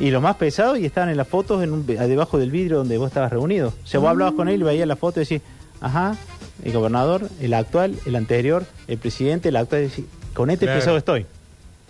Y 0.00 0.10
lo 0.10 0.20
más 0.20 0.36
pesado, 0.36 0.76
y 0.76 0.84
estaban 0.86 1.10
en 1.10 1.16
las 1.16 1.28
fotos 1.28 1.62
en 1.62 1.72
un- 1.72 1.86
debajo 1.86 2.38
del 2.38 2.50
vidrio 2.50 2.78
donde 2.78 2.96
vos 2.98 3.08
estabas 3.08 3.30
reunido. 3.30 3.74
O 3.84 3.86
sea, 3.86 4.00
vos 4.00 4.08
hablabas 4.08 4.34
con 4.34 4.48
él 4.48 4.60
y 4.60 4.64
veías 4.64 4.88
la 4.88 4.96
foto 4.96 5.20
y 5.20 5.24
decís, 5.24 5.42
ajá, 5.80 6.16
el 6.64 6.72
gobernador, 6.72 7.28
el 7.40 7.54
actual, 7.54 7.94
el 8.06 8.16
anterior, 8.16 8.64
el 8.88 8.98
presidente, 8.98 9.50
el 9.50 9.56
actual. 9.56 9.82
decís, 9.82 10.06
con 10.34 10.50
este 10.50 10.64
Claro. 10.66 10.80
pesado 10.80 10.96
estoy. 10.96 11.26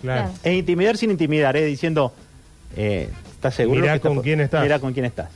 Claro. 0.02 0.30
Es 0.42 0.52
intimidar 0.54 0.96
sin 0.96 1.10
intimidar, 1.10 1.56
es 1.56 1.66
diciendo, 1.66 2.12
eh, 2.76 3.08
¿estás 3.40 3.54
seguro? 3.54 3.80
Mirá 3.80 3.94
que 3.94 4.06
con 4.06 4.20
quién 4.20 4.40
estás. 4.40 4.62
Mirá 4.62 4.78
con 4.78 4.92
quién 4.92 5.06
estás. 5.06 5.30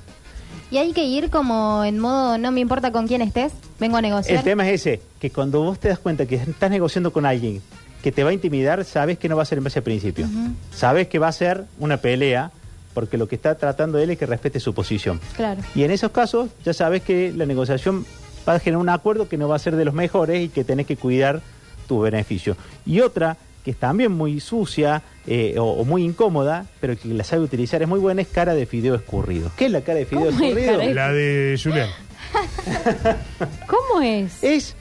Y 0.70 0.76
hay 0.76 0.92
que 0.92 1.04
ir 1.04 1.30
como 1.30 1.84
en 1.84 1.99
modo, 1.99 2.37
no 2.37 2.50
me 2.52 2.61
importa 2.61 2.92
con 2.92 3.06
quién 3.06 3.23
estés, 3.23 3.52
vengo 3.80 3.96
a 3.96 4.02
negociar. 4.02 4.38
El 4.38 4.44
tema 4.44 4.68
es 4.68 4.80
ese, 4.80 5.00
que 5.18 5.30
cuando 5.30 5.62
vos 5.62 5.78
te 5.78 5.88
das 5.88 5.99
cuenta 5.99 6.26
que 6.26 6.34
estás 6.34 6.70
negociando 6.70 7.12
con 7.12 7.25
alguien 7.25 7.62
que 8.02 8.12
te 8.12 8.23
va 8.23 8.30
a 8.30 8.32
intimidar, 8.34 8.84
sabes 8.84 9.18
que 9.18 9.30
no 9.30 9.37
va 9.37 9.44
a 9.44 9.46
ser 9.46 9.58
en 9.58 9.64
base 9.64 9.78
al 9.78 9.84
principio. 9.84 10.26
Sabes 10.70 11.08
que 11.08 11.18
va 11.18 11.28
a 11.28 11.32
ser 11.32 11.64
una 11.78 11.96
pelea, 11.99 12.50
porque 12.92 13.16
lo 13.16 13.26
que 13.26 13.37
está 13.37 13.54
tratando 13.54 13.99
él 13.99 14.11
es 14.11 14.18
que 14.18 14.26
respete 14.26 14.61
su 14.61 14.75
posición. 14.75 15.18
Claro. 15.37 15.62
Y 15.75 15.84
en 15.84 15.90
esos 15.90 16.11
casos 16.11 16.50
ya 16.62 16.75
sabes 16.75 17.02
que 17.02 17.32
la 17.34 17.46
negociación 17.46 18.04
va 18.46 18.54
a 18.54 18.58
generar 18.58 18.82
un 18.82 18.90
acuerdo 18.90 19.28
que 19.28 19.38
no 19.38 19.49
va 19.49 19.56
a 19.56 19.58
ser 19.58 19.76
de 19.76 19.87
los 19.87 19.94
mejores 19.94 20.44
y 20.44 20.49
que 20.50 20.64
tenés 20.64 20.87
que 20.87 20.99
cuidar 20.99 21.40
tu 21.88 22.00
beneficio. 22.00 22.56
Y 22.84 23.00
otra 23.00 23.38
que 23.64 23.71
es 23.73 23.76
también 23.78 24.12
muy 24.12 24.40
sucia 24.40 25.02
eh, 25.26 25.54
o, 25.59 25.64
o 25.64 25.85
muy 25.85 26.04
incómoda, 26.04 26.66
pero 26.80 26.97
que 26.99 27.09
la 27.09 27.25
sabe 27.25 27.42
utilizar, 27.42 27.80
es 27.83 27.88
muy 27.88 27.99
buena, 27.99 28.21
es 28.23 28.28
cara 28.28 28.54
de 28.54 28.66
fideo 28.66 28.94
escurrido. 28.94 29.50
¿Qué 29.56 29.66
es 29.66 29.73
la 29.73 29.80
cara 29.80 29.99
de 30.00 30.06
fideo 30.06 30.26
¿Cómo 30.26 30.44
es 30.44 30.56
escurrido? 30.56 30.94
La 30.94 31.12
de 31.12 31.59
Julián. 31.62 31.88
¿Cómo 33.66 34.00
es? 34.02 34.42
Es 34.42 34.75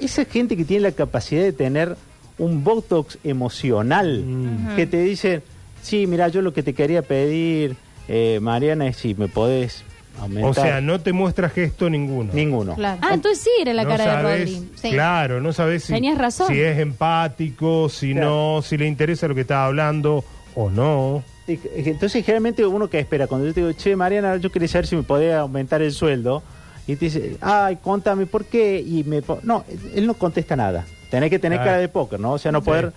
esa 0.00 0.24
gente 0.24 0.56
que 0.56 0.64
tiene 0.64 0.82
la 0.82 0.92
capacidad 0.92 1.42
de 1.42 1.52
tener 1.52 1.96
un 2.38 2.64
botox 2.64 3.18
emocional, 3.24 4.22
Mm. 4.26 4.76
que 4.76 4.86
te 4.86 5.00
dice, 5.02 5.42
sí, 5.82 6.06
mira, 6.06 6.28
yo 6.28 6.42
lo 6.42 6.52
que 6.52 6.62
te 6.62 6.74
quería 6.74 7.02
pedir, 7.02 7.76
eh, 8.08 8.38
Mariana, 8.42 8.86
es 8.88 8.96
si 8.98 9.14
me 9.14 9.28
podés 9.28 9.84
aumentar. 10.18 10.50
O 10.50 10.54
sea, 10.54 10.80
no 10.80 11.00
te 11.00 11.12
muestra 11.12 11.48
gesto 11.48 11.88
ninguno. 11.90 12.32
Ninguno. 12.32 12.74
Claro. 12.74 12.98
Ah, 13.02 13.10
entonces 13.14 13.42
sí 13.44 13.50
era 13.60 13.72
la 13.74 13.84
No 13.84 13.88
cara 13.90 14.16
de 14.16 14.22
Rodri. 14.22 14.68
Sí. 14.76 14.90
Claro, 14.90 15.40
no 15.40 15.52
sabes 15.52 15.84
si, 15.84 15.92
Tenías 15.92 16.18
razón. 16.18 16.48
si 16.48 16.60
es 16.60 16.78
empático, 16.78 17.88
si 17.88 18.12
Claro. 18.12 18.28
no, 18.56 18.62
si 18.62 18.76
le 18.76 18.86
interesa 18.86 19.28
lo 19.28 19.34
que 19.34 19.42
está 19.42 19.64
hablando 19.66 20.24
o 20.54 20.70
no. 20.70 21.22
Y- 21.48 21.58
Entonces, 21.76 22.24
generalmente 22.24 22.66
uno 22.66 22.88
que 22.90 22.98
espera, 22.98 23.26
cuando 23.26 23.46
yo 23.46 23.54
te 23.54 23.60
digo, 23.60 23.72
che, 23.72 23.94
Mariana, 23.96 24.36
yo 24.36 24.50
quería 24.50 24.68
saber 24.68 24.86
si 24.86 24.96
me 24.96 25.02
podía 25.02 25.40
aumentar 25.40 25.80
el 25.82 25.92
sueldo, 25.92 26.42
y 26.88 26.96
te 26.96 27.06
dice, 27.06 27.36
ay, 27.40 27.76
contame, 27.76 28.26
¿por 28.26 28.44
qué? 28.44 28.80
Y 28.80 29.04
me 29.04 29.22
no, 29.42 29.64
él 29.94 30.06
no 30.06 30.14
contesta 30.14 30.54
nada. 30.56 30.84
Tenés 31.10 31.30
que 31.30 31.38
tener 31.38 31.58
Claro. 31.58 31.70
cara 31.70 31.78
de 31.80 31.88
póker, 31.88 32.18
¿no? 32.20 32.32
O 32.32 32.38
sea, 32.38 32.50
no 32.52 32.60
Sí. 32.60 32.64
poder... 32.66 32.92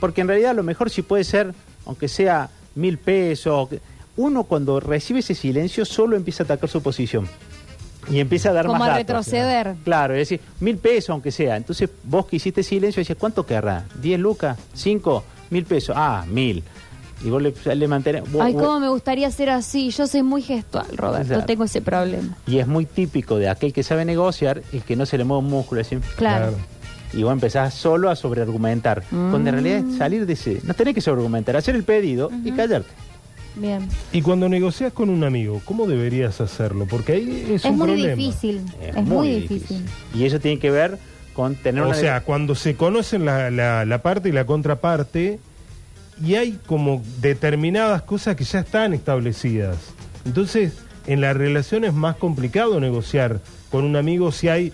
Porque 0.00 0.20
en 0.20 0.28
realidad 0.28 0.50
a 0.52 0.54
lo 0.54 0.62
mejor 0.62 0.90
sí 0.90 1.02
puede 1.02 1.24
ser, 1.24 1.52
aunque 1.84 2.08
sea 2.08 2.48
mil 2.74 2.98
pesos, 2.98 3.68
uno 4.16 4.44
cuando 4.44 4.80
recibe 4.80 5.20
ese 5.20 5.34
silencio 5.34 5.84
solo 5.84 6.16
empieza 6.16 6.42
a 6.42 6.44
atacar 6.44 6.68
su 6.70 6.82
posición. 6.82 7.28
Y 8.08 8.20
empieza 8.20 8.50
a 8.50 8.52
dar 8.52 8.66
Como 8.66 8.78
más 8.78 8.88
a 8.88 8.90
datos. 8.92 9.06
retroceder. 9.26 9.74
Claro, 9.84 10.14
es 10.14 10.20
decir, 10.28 10.40
mil 10.60 10.76
pesos 10.78 11.10
aunque 11.10 11.32
sea. 11.32 11.56
Entonces 11.56 11.90
vos 12.04 12.26
que 12.26 12.36
hiciste 12.36 12.62
silencio 12.62 13.00
decías, 13.00 13.18
¿cuánto 13.18 13.44
querrá? 13.44 13.84
¿Diez 14.00 14.20
lucas? 14.20 14.56
¿Cinco? 14.74 15.24
¿Mil 15.50 15.64
pesos? 15.64 15.94
Ah, 15.98 16.24
mil. 16.28 16.62
Y 17.24 17.30
vos 17.30 17.42
le, 17.42 17.52
le 17.74 17.88
mantenés... 17.88 18.30
vos- 18.30 18.42
Ay, 18.42 18.52
vos- 18.52 18.62
cómo 18.62 18.78
me 18.78 18.88
gustaría 18.90 19.28
ser 19.30 19.50
así. 19.50 19.90
Yo 19.90 20.06
soy 20.06 20.22
muy 20.22 20.42
gestual, 20.42 20.86
Roberto. 20.96 21.28
Claro. 21.28 21.46
Tengo 21.46 21.64
ese 21.64 21.80
problema. 21.80 22.36
Y 22.46 22.58
es 22.58 22.66
muy 22.68 22.84
típico 22.86 23.38
de 23.38 23.48
aquel 23.48 23.72
que 23.72 23.82
sabe 23.82 24.04
negociar, 24.04 24.62
el 24.72 24.82
que 24.82 24.94
no 24.96 25.04
se 25.06 25.18
le 25.18 25.24
mueve 25.24 25.42
un 25.44 25.50
músculo 25.50 25.80
así. 25.80 25.96
Claro. 26.16 26.52
Y 27.12 27.22
vos 27.22 27.32
empezás 27.32 27.72
solo 27.74 28.10
a 28.10 28.14
sobreargumentar. 28.16 29.02
Cuando 29.10 29.48
en 29.48 29.52
realidad 29.52 29.78
es 29.78 29.96
salir 29.96 30.26
de 30.26 30.34
ese... 30.34 30.60
No 30.64 30.74
tenés 30.74 30.94
que 30.94 31.00
sobreargumentar, 31.00 31.56
hacer 31.56 31.74
el 31.74 31.84
pedido 31.84 32.30
y 32.44 32.52
callarte. 32.52 32.90
Bien. 33.56 33.88
Y 34.12 34.22
cuando 34.22 34.48
negocias 34.48 34.92
con 34.92 35.08
un 35.08 35.24
amigo, 35.24 35.60
¿cómo 35.64 35.86
deberías 35.86 36.40
hacerlo? 36.40 36.86
Porque 36.88 37.12
ahí 37.12 37.44
es, 37.48 37.64
Es 37.64 37.64
un 37.64 37.78
muy 37.78 37.86
problema. 37.88 38.14
difícil. 38.14 38.60
Es, 38.82 38.96
muy 39.02 39.30
difícil. 39.40 39.82
Y 40.14 40.24
eso 40.24 40.38
tiene 40.40 40.58
que 40.58 40.70
ver 40.70 40.98
con 41.34 41.54
tener 41.56 41.82
O 41.82 41.86
una... 41.88 41.94
sea, 41.96 42.20
cuando 42.22 42.54
se 42.54 42.76
conocen 42.76 43.24
la, 43.24 43.50
la- 43.50 43.84
la 43.84 44.02
parte 44.02 44.28
y 44.28 44.32
la 44.32 44.44
contraparte, 44.44 45.38
y 46.22 46.34
hay 46.34 46.58
como 46.66 47.02
determinadas 47.20 48.02
cosas 48.02 48.36
que 48.36 48.44
ya 48.44 48.60
están 48.60 48.92
establecidas. 48.94 49.76
Entonces, 50.24 50.74
en 51.06 51.20
la 51.20 51.32
relación 51.32 51.84
es 51.84 51.92
más 51.94 52.16
complicado 52.16 52.78
negociar 52.80 53.40
con 53.70 53.84
un 53.84 53.96
amigo 53.96 54.32
si 54.32 54.48
hay 54.48 54.72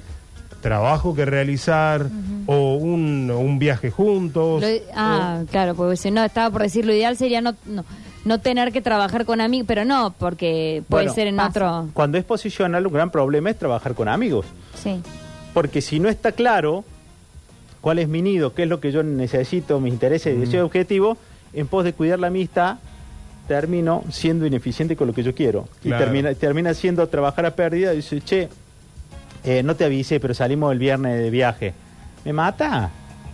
trabajo 0.60 1.14
que 1.14 1.24
realizar 1.24 2.06
o 2.46 2.74
un, 2.76 3.28
o 3.30 3.38
un 3.38 3.58
viaje 3.58 3.90
juntos. 3.90 4.62
Lo- 4.62 4.68
ah, 4.94 5.42
claro, 5.50 5.74
porque 5.74 5.96
si 5.96 6.10
no, 6.10 6.24
estaba 6.24 6.50
por 6.50 6.62
decir, 6.62 6.84
lo 6.86 6.92
ideal 6.94 7.16
sería 7.16 7.40
no, 7.40 7.54
no, 7.66 7.84
no 8.24 8.40
tener 8.40 8.72
que 8.72 8.80
trabajar 8.80 9.24
con 9.24 9.40
amigos, 9.40 9.66
pero 9.66 9.84
no, 9.84 10.14
porque 10.18 10.82
puede 10.88 11.04
Bueno, 11.04 11.14
ser 11.14 11.26
en 11.26 11.36
pasa. 11.36 11.48
otro... 11.48 11.88
Cuando 11.92 12.18
es 12.18 12.24
posicional, 12.24 12.86
un 12.86 12.92
gran 12.92 13.10
problema 13.10 13.50
es 13.50 13.58
trabajar 13.58 13.94
con 13.94 14.08
amigos. 14.08 14.46
Sí. 14.80 15.00
Porque 15.54 15.80
si 15.80 15.98
no 15.98 16.08
está 16.08 16.32
claro 16.32 16.84
cuál 17.80 17.98
es 17.98 18.08
mi 18.08 18.22
nido, 18.22 18.54
qué 18.54 18.62
es 18.62 18.68
lo 18.68 18.80
que 18.80 18.92
yo 18.92 19.02
necesito, 19.02 19.80
mis 19.80 19.92
intereses 19.92 20.36
y 20.36 20.38
deseo 20.40 20.64
objetivo, 20.64 21.16
en 21.52 21.66
pos 21.66 21.84
de 21.84 21.92
cuidar 21.92 22.18
la 22.20 22.28
amistad, 22.28 22.76
termino 23.48 24.04
siendo 24.10 24.46
ineficiente 24.46 24.94
con 24.96 25.08
lo 25.08 25.12
que 25.14 25.22
yo 25.24 25.34
quiero. 25.34 25.68
Claro. 25.82 25.96
Y 25.96 26.04
termina, 26.04 26.34
termina 26.34 26.74
siendo 26.74 27.06
trabajar 27.08 27.44
a 27.44 27.56
pérdida 27.56 27.92
y 27.92 27.96
dice, 27.96 28.20
che, 28.20 28.48
eh, 29.44 29.62
no 29.64 29.74
te 29.74 29.84
avisé, 29.84 30.20
pero 30.20 30.32
salimos 30.32 30.72
el 30.72 30.78
viernes 30.78 31.18
de 31.18 31.28
viaje. 31.28 31.74
¿Me 32.24 32.32
mata? 32.32 32.90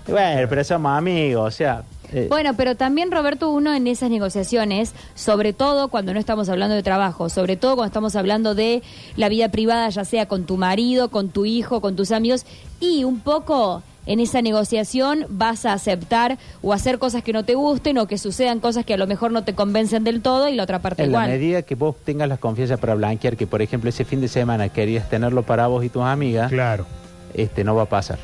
Bueno, 0.09 0.49
pero 0.49 0.65
somos 0.65 0.97
amigos, 0.97 1.47
o 1.47 1.51
sea... 1.51 1.83
eh, 2.13 2.27
Bueno, 2.29 2.55
pero 2.57 2.75
también 2.77 3.11
Roberto, 3.11 3.51
uno 3.51 3.75
en 3.75 3.87
esas 3.87 4.11
negociaciones, 4.11 4.93
sobre 5.15 5.53
todo 5.53 5.89
cuando 5.89 6.13
no 6.15 6.21
estamos 6.21 6.49
hablando 6.49 6.75
de 6.75 6.83
trabajo, 6.83 7.29
sobre 7.29 7.57
todo 7.57 7.75
cuando 7.77 7.89
estamos 7.89 8.17
hablando 8.17 8.55
de 8.55 8.83
la 9.17 9.29
vida 9.29 9.49
privada, 9.51 9.89
ya 9.91 10.05
sea 10.05 10.27
con 10.27 10.45
tu 10.45 10.57
marido, 10.57 11.11
con 11.11 11.29
tu 11.29 11.45
hijo, 11.45 11.81
con 11.81 11.97
tus 11.97 12.13
amigos, 12.13 12.45
y 12.81 13.05
un 13.05 13.21
poco 13.21 13.83
en 14.07 14.21
esa 14.21 14.41
negociación 14.41 15.27
vas 15.29 15.67
a 15.67 15.75
aceptar 15.75 16.39
o 16.63 16.73
hacer 16.73 16.99
cosas 16.99 17.23
que 17.23 17.35
no 17.35 17.45
te 17.45 17.55
gusten 17.57 17.99
o 17.99 18.07
que 18.07 18.17
sucedan 18.17 18.59
cosas 18.59 18.87
que 18.87 18.95
a 18.95 18.97
lo 18.97 19.07
mejor 19.07 19.33
no 19.33 19.45
te 19.45 19.55
convencen 19.55 20.03
del 20.03 20.23
todo 20.23 20.49
y 20.49 20.55
la 20.55 20.63
otra 20.63 20.79
parte 20.79 21.03
en 21.03 21.13
la 21.13 21.19
igual. 21.19 21.31
medida 21.31 21.61
que 21.61 21.75
vos 21.75 21.95
tengas 22.07 22.27
la 22.27 22.39
confianza 22.39 22.79
para 22.79 22.95
blanquear 22.95 23.37
que, 23.37 23.47
por 23.47 23.61
ejemplo, 23.61 23.91
ese 23.91 24.07
fin 24.07 24.23
de 24.23 24.29
semana 24.29 24.71
querías 24.71 25.11
tenerlo 25.11 25.43
para 25.43 25.67
vos 25.67 25.85
y 25.85 25.91
tus 25.91 26.03
amigas, 26.05 26.51
Claro. 26.51 26.87
este 27.35 27.65
no 27.65 27.75
va 27.75 27.83
a 27.83 27.87
pasar. 27.87 28.19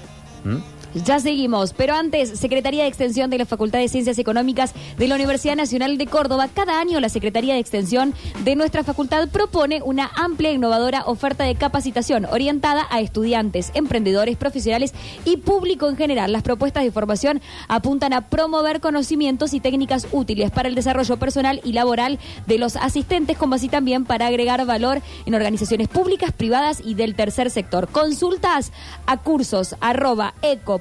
¿Mm? 0.44 0.56
Ya 0.94 1.18
seguimos, 1.18 1.72
pero 1.72 1.94
antes, 1.94 2.38
Secretaría 2.38 2.84
de 2.84 2.88
Extensión 2.88 3.28
de 3.28 3.38
la 3.38 3.46
Facultad 3.46 3.80
de 3.80 3.88
Ciencias 3.88 4.16
Económicas 4.18 4.74
de 4.96 5.08
la 5.08 5.16
Universidad 5.16 5.56
Nacional 5.56 5.98
de 5.98 6.06
Córdoba. 6.06 6.48
Cada 6.54 6.78
año 6.78 7.00
la 7.00 7.08
Secretaría 7.08 7.54
de 7.54 7.60
Extensión 7.60 8.14
de 8.44 8.54
nuestra 8.54 8.84
facultad 8.84 9.28
propone 9.28 9.82
una 9.82 10.08
amplia 10.14 10.50
e 10.50 10.54
innovadora 10.54 11.02
oferta 11.06 11.42
de 11.42 11.56
capacitación 11.56 12.26
orientada 12.26 12.86
a 12.90 13.00
estudiantes, 13.00 13.72
emprendedores, 13.74 14.36
profesionales 14.36 14.94
y 15.24 15.38
público 15.38 15.88
en 15.88 15.96
general. 15.96 16.30
Las 16.30 16.44
propuestas 16.44 16.84
de 16.84 16.92
formación 16.92 17.42
apuntan 17.66 18.12
a 18.12 18.28
promover 18.28 18.80
conocimientos 18.80 19.52
y 19.52 19.58
técnicas 19.58 20.06
útiles 20.12 20.52
para 20.52 20.68
el 20.68 20.76
desarrollo 20.76 21.16
personal 21.16 21.60
y 21.64 21.72
laboral 21.72 22.20
de 22.46 22.58
los 22.58 22.76
asistentes, 22.76 23.36
como 23.36 23.56
así 23.56 23.68
también 23.68 24.04
para 24.04 24.28
agregar 24.28 24.64
valor 24.64 25.02
en 25.26 25.34
organizaciones 25.34 25.88
públicas, 25.88 26.30
privadas 26.30 26.80
y 26.84 26.94
del 26.94 27.16
tercer 27.16 27.50
sector. 27.50 27.88
Consultas 27.88 28.70
a 29.06 29.16
cursos 29.16 29.74
arroba 29.80 30.34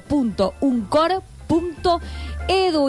eco.uncor.edu 0.04 1.22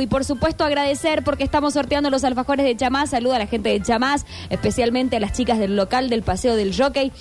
y 0.01 0.07
por 0.07 0.25
supuesto 0.25 0.63
agradecer 0.63 1.23
porque 1.23 1.43
estamos 1.43 1.73
sorteando 1.73 2.09
los 2.09 2.23
alfajores 2.23 2.65
de 2.65 2.75
Chamás. 2.75 3.11
Saluda 3.11 3.35
a 3.37 3.39
la 3.39 3.47
gente 3.47 3.69
de 3.69 3.81
Chamás, 3.81 4.25
especialmente 4.49 5.17
a 5.17 5.19
las 5.19 5.33
chicas 5.33 5.59
del 5.59 5.75
local 5.75 6.09
del 6.09 6.23
Paseo 6.23 6.55
del 6.55 6.75
Jockey. 6.75 7.11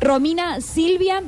Romina, 0.00 0.60
Silvia 0.60 1.22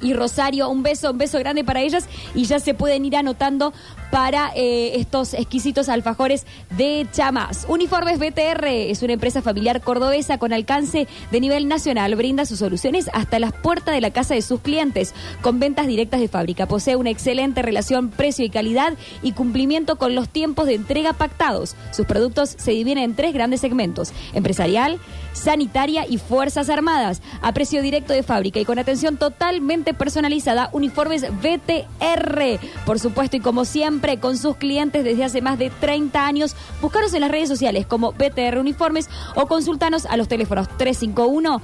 y 0.00 0.14
Rosario, 0.14 0.68
un 0.68 0.82
beso, 0.82 1.12
un 1.12 1.18
beso 1.18 1.38
grande 1.38 1.62
para 1.64 1.80
ellas 1.80 2.08
y 2.34 2.44
ya 2.44 2.58
se 2.58 2.74
pueden 2.74 3.04
ir 3.04 3.16
anotando 3.16 3.72
para 4.10 4.50
eh, 4.54 4.92
estos 4.96 5.34
exquisitos 5.34 5.88
alfajores 5.88 6.46
de 6.76 7.06
chamas. 7.12 7.66
Uniformes 7.68 8.18
BTR 8.18 8.66
es 8.66 9.02
una 9.02 9.14
empresa 9.14 9.42
familiar 9.42 9.80
cordobesa 9.80 10.38
con 10.38 10.52
alcance 10.52 11.08
de 11.30 11.40
nivel 11.40 11.68
nacional. 11.68 12.14
Brinda 12.14 12.46
sus 12.46 12.58
soluciones 12.58 13.10
hasta 13.12 13.38
las 13.38 13.52
puertas 13.52 13.94
de 13.94 14.00
la 14.00 14.10
casa 14.10 14.34
de 14.34 14.42
sus 14.42 14.60
clientes 14.60 15.14
con 15.42 15.58
ventas 15.58 15.86
directas 15.86 16.20
de 16.20 16.28
fábrica. 16.28 16.66
Posee 16.66 16.96
una 16.96 17.10
excelente 17.10 17.62
relación 17.62 18.10
precio 18.10 18.44
y 18.44 18.50
calidad 18.50 18.94
y 19.22 19.32
cumplimiento 19.32 19.96
con 19.96 20.14
los 20.14 20.28
tiempos 20.28 20.66
de 20.66 20.74
entrega 20.74 21.12
pactados. 21.12 21.76
Sus 21.92 22.06
productos 22.06 22.54
se 22.56 22.70
dividen 22.70 23.04
en 23.04 23.14
tres 23.14 23.34
grandes 23.34 23.60
segmentos: 23.60 24.12
empresarial, 24.34 24.98
sanitaria 25.32 26.06
y 26.08 26.18
fuerzas 26.18 26.70
armadas. 26.70 27.22
A 27.42 27.52
precio 27.52 27.82
directo 27.82 28.12
de 28.12 28.22
fábrica 28.22 28.60
y 28.60 28.64
con 28.64 28.78
atención 28.78 29.16
totalmente 29.16 29.94
personalizada. 29.94 30.70
Uniformes 30.72 31.26
BTR. 31.42 32.60
Por 32.84 32.98
supuesto, 32.98 33.36
y 33.36 33.40
como 33.40 33.64
siempre, 33.64 33.95
con 34.20 34.36
sus 34.36 34.56
clientes 34.56 35.04
desde 35.04 35.24
hace 35.24 35.40
más 35.40 35.58
de 35.58 35.70
30 35.70 36.26
años. 36.26 36.54
Buscaros 36.80 37.14
en 37.14 37.22
las 37.22 37.30
redes 37.30 37.48
sociales 37.48 37.86
como 37.86 38.12
BTR 38.12 38.58
Uniformes 38.58 39.08
o 39.34 39.46
consultanos 39.46 40.06
a 40.06 40.16
los 40.16 40.28
teléfonos 40.28 40.68
351 40.76 41.60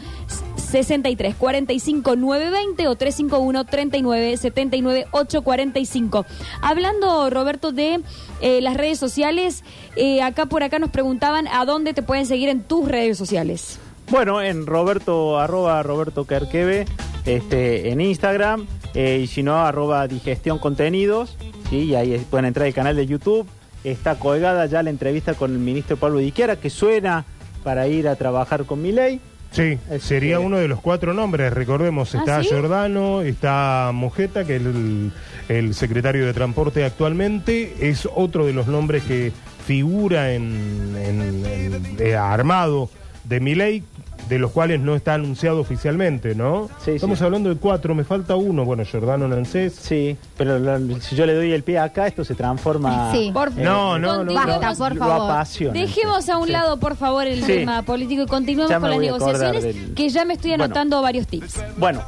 63 0.57 1.35
45 1.37 2.17
920 2.17 2.89
o 2.89 2.97
351 2.97 3.65
39 3.65 4.37
79 4.37 5.07
845. 5.11 6.27
Hablando, 6.63 7.31
Roberto, 7.31 7.73
de 7.73 8.01
eh, 8.41 8.61
las 8.61 8.77
redes 8.77 8.99
sociales, 8.99 9.63
eh, 9.97 10.23
acá 10.23 10.47
por 10.47 10.63
acá 10.63 10.79
nos 10.79 10.91
preguntaban 10.91 11.47
a 11.49 11.65
dónde 11.65 11.93
te 11.93 12.03
pueden 12.03 12.27
seguir 12.27 12.49
en 12.49 12.63
tus 12.63 12.89
redes 12.89 13.19
sociales. 13.19 13.79
Bueno, 14.11 14.43
en 14.43 14.67
Roberto, 14.67 15.39
arroba 15.39 15.83
Roberto 15.83 16.27
Kerkeve, 16.27 16.87
este, 17.25 17.91
en 17.91 18.01
Instagram, 18.01 18.67
eh, 18.95 19.21
y 19.23 19.27
si 19.27 19.43
no, 19.43 19.57
arroba 19.57 20.07
digestión 20.07 20.59
contenidos, 20.59 21.37
¿sí? 21.73 21.85
y 21.91 21.95
ahí 21.95 22.25
pueden 22.31 22.47
entrar 22.47 22.67
al 22.67 22.75
canal 22.75 22.97
de 22.97 23.07
YouTube. 23.07 23.47
Está 23.85 24.15
colgada 24.17 24.67
ya 24.67 24.83
la 24.83 24.91
entrevista 24.91 25.35
con 25.35 25.51
el 25.53 25.59
ministro 25.59 25.97
Pablo 25.97 26.19
Diquiara, 26.19 26.57
que 26.57 26.71
suena 26.71 27.25
para 27.65 27.89
ir 27.89 28.07
a 28.09 28.15
trabajar 28.17 28.65
con 28.65 28.81
mi 28.81 28.93
ley. 28.93 29.21
Sí, 29.51 29.79
Este- 29.91 30.01
sería 30.01 30.41
uno 30.41 30.57
de 30.59 30.67
los 30.69 30.81
cuatro 30.81 31.13
nombres. 31.13 31.53
Recordemos, 31.53 32.15
¿Ah, 32.15 32.19
está 32.19 32.43
sí? 32.43 32.49
Giordano, 32.49 33.21
está 33.23 33.91
Mojeta, 33.93 34.45
que 34.45 34.57
es 34.57 34.63
el, 34.63 35.13
el 35.49 35.75
secretario 35.75 36.25
de 36.27 36.33
Transporte 36.33 36.85
actualmente. 36.85 37.75
Es 37.81 38.09
otro 38.15 38.47
de 38.47 38.53
los 38.53 38.67
nombres 38.69 39.03
que 39.03 39.33
figura 39.67 40.33
en, 40.33 40.95
en- 40.97 41.45
en- 41.45 41.97
eh, 41.99 42.17
armado 42.17 42.89
de 43.25 43.41
mi 43.41 43.55
ley, 43.55 43.85
de 44.29 44.39
los 44.39 44.51
cuales 44.53 44.81
no 44.81 44.95
está 44.95 45.15
anunciado 45.15 45.61
oficialmente, 45.61 46.35
¿no? 46.35 46.71
Sí, 46.85 46.93
Estamos 46.93 47.19
sí. 47.19 47.25
hablando 47.25 47.49
de 47.51 47.57
cuatro, 47.57 47.95
me 47.95 48.05
falta 48.05 48.35
uno. 48.37 48.65
Bueno, 48.65 48.85
Giordano 48.85 49.29
Nancés. 49.29 49.75
Sí, 49.75 50.17
pero 50.37 50.59
lo- 50.59 51.01
si 51.01 51.17
yo 51.17 51.27
le 51.27 51.35
doy 51.35 51.53
el 51.53 51.63
pie 51.63 51.79
acá, 51.79 52.07
esto 52.07 52.25
se 52.25 52.35
transforma. 52.35 53.13
Sí. 53.13 53.31
Por 53.35 53.49
eh, 53.49 53.53
No, 53.57 53.99
no, 53.99 54.25
no, 54.25 54.33
Basta, 54.33 54.71
no. 54.71 54.77
por 54.77 54.95
lo 54.95 55.05
favor. 55.05 55.31
apasiona. 55.31 55.79
Dejemos 55.79 56.29
a 56.29 56.39
un 56.39 56.47
Sí. 56.47 56.53
lado, 56.53 56.79
por 56.79 56.97
favor, 56.97 57.27
el 57.27 57.41
Sí. 57.45 57.53
tema 57.53 57.83
político 57.83 58.23
y 58.23 58.27
continuemos 58.27 58.73
con 58.73 58.91
las 58.91 58.99
negociaciones, 58.99 59.63
del- 59.65 59.95
que 59.95 60.09
ya 60.09 60.25
me 60.25 60.35
estoy 60.35 60.53
Bueno. 60.53 60.65
anotando 60.65 61.03
varios 61.03 61.27
tips. 61.27 61.61
Bueno, 61.77 62.01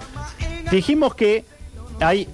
dijimos 0.70 1.14
que 1.14 1.44
hay 2.00 2.26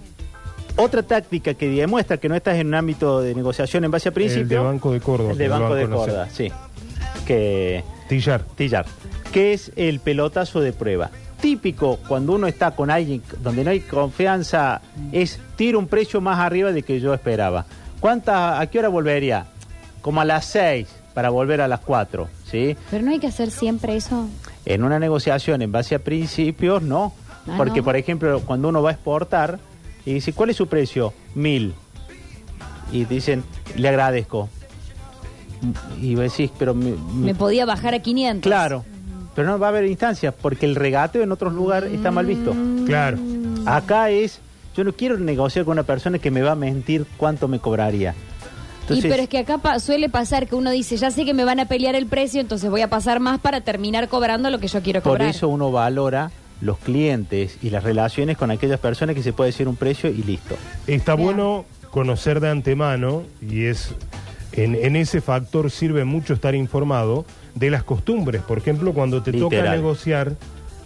otra 0.76 1.02
táctica 1.02 1.54
que 1.54 1.68
demuestra 1.68 2.16
que 2.18 2.28
no 2.28 2.34
estás 2.36 2.56
en 2.56 2.68
un 2.68 2.74
ámbito 2.74 3.20
de 3.20 3.34
negociación 3.34 3.84
en 3.84 3.90
base 3.90 4.08
a 4.08 4.12
principio. 4.12 4.42
El 4.42 4.48
de 4.48 4.58
Banco 4.58 4.92
de 4.92 5.00
Córdoba. 5.00 5.32
El 5.32 5.38
de 5.38 5.48
lo 5.48 5.54
Banco 5.58 5.72
a 5.72 5.76
de. 5.76 5.88
Córdoba, 5.88 6.28
sí. 6.32 6.52
Que 7.26 7.82
Tillar. 8.10 8.42
Tillar, 8.56 8.86
que 9.32 9.52
es 9.52 9.70
el 9.76 10.00
pelotazo 10.00 10.60
de 10.60 10.72
prueba. 10.72 11.10
Típico 11.40 11.98
cuando 12.08 12.32
uno 12.32 12.48
está 12.48 12.72
con 12.72 12.90
alguien 12.90 13.22
donde 13.40 13.62
no 13.62 13.70
hay 13.70 13.80
confianza 13.80 14.82
es 15.12 15.38
tiro 15.56 15.78
un 15.78 15.86
precio 15.86 16.20
más 16.20 16.40
arriba 16.40 16.72
de 16.72 16.82
que 16.82 16.98
yo 16.98 17.14
esperaba. 17.14 17.64
¿Cuánta, 18.00 18.60
¿A 18.60 18.66
qué 18.66 18.80
hora 18.80 18.88
volvería? 18.88 19.46
Como 20.02 20.20
a 20.20 20.24
las 20.24 20.44
6 20.46 20.88
para 21.14 21.30
volver 21.30 21.60
a 21.60 21.68
las 21.68 21.80
4, 21.80 22.28
¿sí? 22.50 22.76
Pero 22.90 23.04
no 23.04 23.12
hay 23.12 23.20
que 23.20 23.28
hacer 23.28 23.52
siempre 23.52 23.94
eso. 23.94 24.28
En 24.66 24.82
una 24.82 24.98
negociación 24.98 25.62
en 25.62 25.70
base 25.70 25.94
a 25.94 26.00
principios, 26.00 26.82
no. 26.82 27.12
Ah, 27.46 27.54
Porque, 27.56 27.78
no. 27.78 27.84
por 27.84 27.96
ejemplo, 27.96 28.40
cuando 28.44 28.68
uno 28.68 28.82
va 28.82 28.90
a 28.90 28.92
exportar 28.94 29.60
y 30.04 30.14
dice, 30.14 30.32
¿cuál 30.32 30.50
es 30.50 30.56
su 30.56 30.66
precio? 30.66 31.14
Mil. 31.36 31.74
Y 32.90 33.04
dicen, 33.04 33.44
le 33.76 33.88
agradezco. 33.88 34.48
Y 36.00 36.14
vos 36.14 36.24
decís, 36.24 36.50
pero... 36.58 36.74
me- 36.74 36.94
me- 37.14 37.34
podía 37.34 37.66
bajar 37.66 37.94
a 37.94 37.98
500. 38.00 38.42
Claro. 38.48 38.84
Pero 39.34 39.48
no 39.48 39.58
va 39.58 39.66
a 39.66 39.70
haber 39.70 39.84
instancias, 39.86 40.34
porque 40.40 40.66
el 40.66 40.74
regateo 40.74 41.22
en 41.22 41.32
otros 41.32 41.52
lugares 41.54 41.92
está 41.92 42.10
mal 42.10 42.26
visto. 42.26 42.54
Claro. 42.86 43.18
Acá 43.66 44.10
es, 44.10 44.40
yo 44.76 44.84
no 44.84 44.92
quiero 44.92 45.18
negociar 45.18 45.64
con 45.64 45.72
una 45.72 45.82
persona 45.84 46.18
que 46.18 46.30
me 46.30 46.42
va 46.42 46.52
a 46.52 46.56
mentir 46.56 47.06
cuánto 47.16 47.46
me 47.46 47.58
cobraría. 47.60 48.14
y 48.88 49.00
pero 49.02 49.22
es 49.22 49.28
que 49.28 49.38
acá 49.38 49.58
pa- 49.58 49.78
suele 49.78 50.08
pasar 50.08 50.48
que 50.48 50.56
uno 50.56 50.70
dice, 50.70 50.96
ya 50.96 51.10
sé 51.12 51.24
que 51.24 51.32
me 51.34 51.44
van 51.44 51.60
a 51.60 51.66
pelear 51.66 51.94
el 51.94 52.06
precio, 52.06 52.40
entonces 52.40 52.68
voy 52.70 52.80
a 52.80 52.88
pasar 52.90 53.20
más 53.20 53.38
para 53.38 53.60
terminar 53.60 54.08
cobrando 54.08 54.50
lo 54.50 54.58
que 54.58 54.66
yo 54.66 54.82
quiero 54.82 55.00
por 55.00 55.12
cobrar. 55.12 55.28
eso 55.28 55.46
uno 55.48 55.70
valora 55.70 56.32
los 56.60 56.78
clientes 56.78 57.56
y 57.62 57.70
las 57.70 57.84
relaciones 57.84 58.36
con 58.36 58.50
aquellas 58.50 58.80
personas 58.80 59.14
que 59.14 59.22
se 59.22 59.32
puede 59.32 59.50
decir 59.50 59.68
un 59.68 59.76
precio 59.76 60.10
y 60.10 60.22
listo. 60.24 60.56
Está 60.88 61.14
bueno 61.14 61.64
conocer 61.90 62.40
de 62.40 62.50
antemano 62.50 63.22
y 63.40 63.64
es 63.64 63.94
en, 64.64 64.74
en 64.74 64.96
ese 64.96 65.20
factor 65.20 65.70
sirve 65.70 66.04
mucho 66.04 66.34
estar 66.34 66.54
informado 66.54 67.24
de 67.54 67.70
las 67.70 67.82
costumbres. 67.84 68.42
Por 68.42 68.58
ejemplo, 68.58 68.92
cuando 68.92 69.22
te 69.22 69.32
toca 69.32 69.56
negociar 69.76 70.32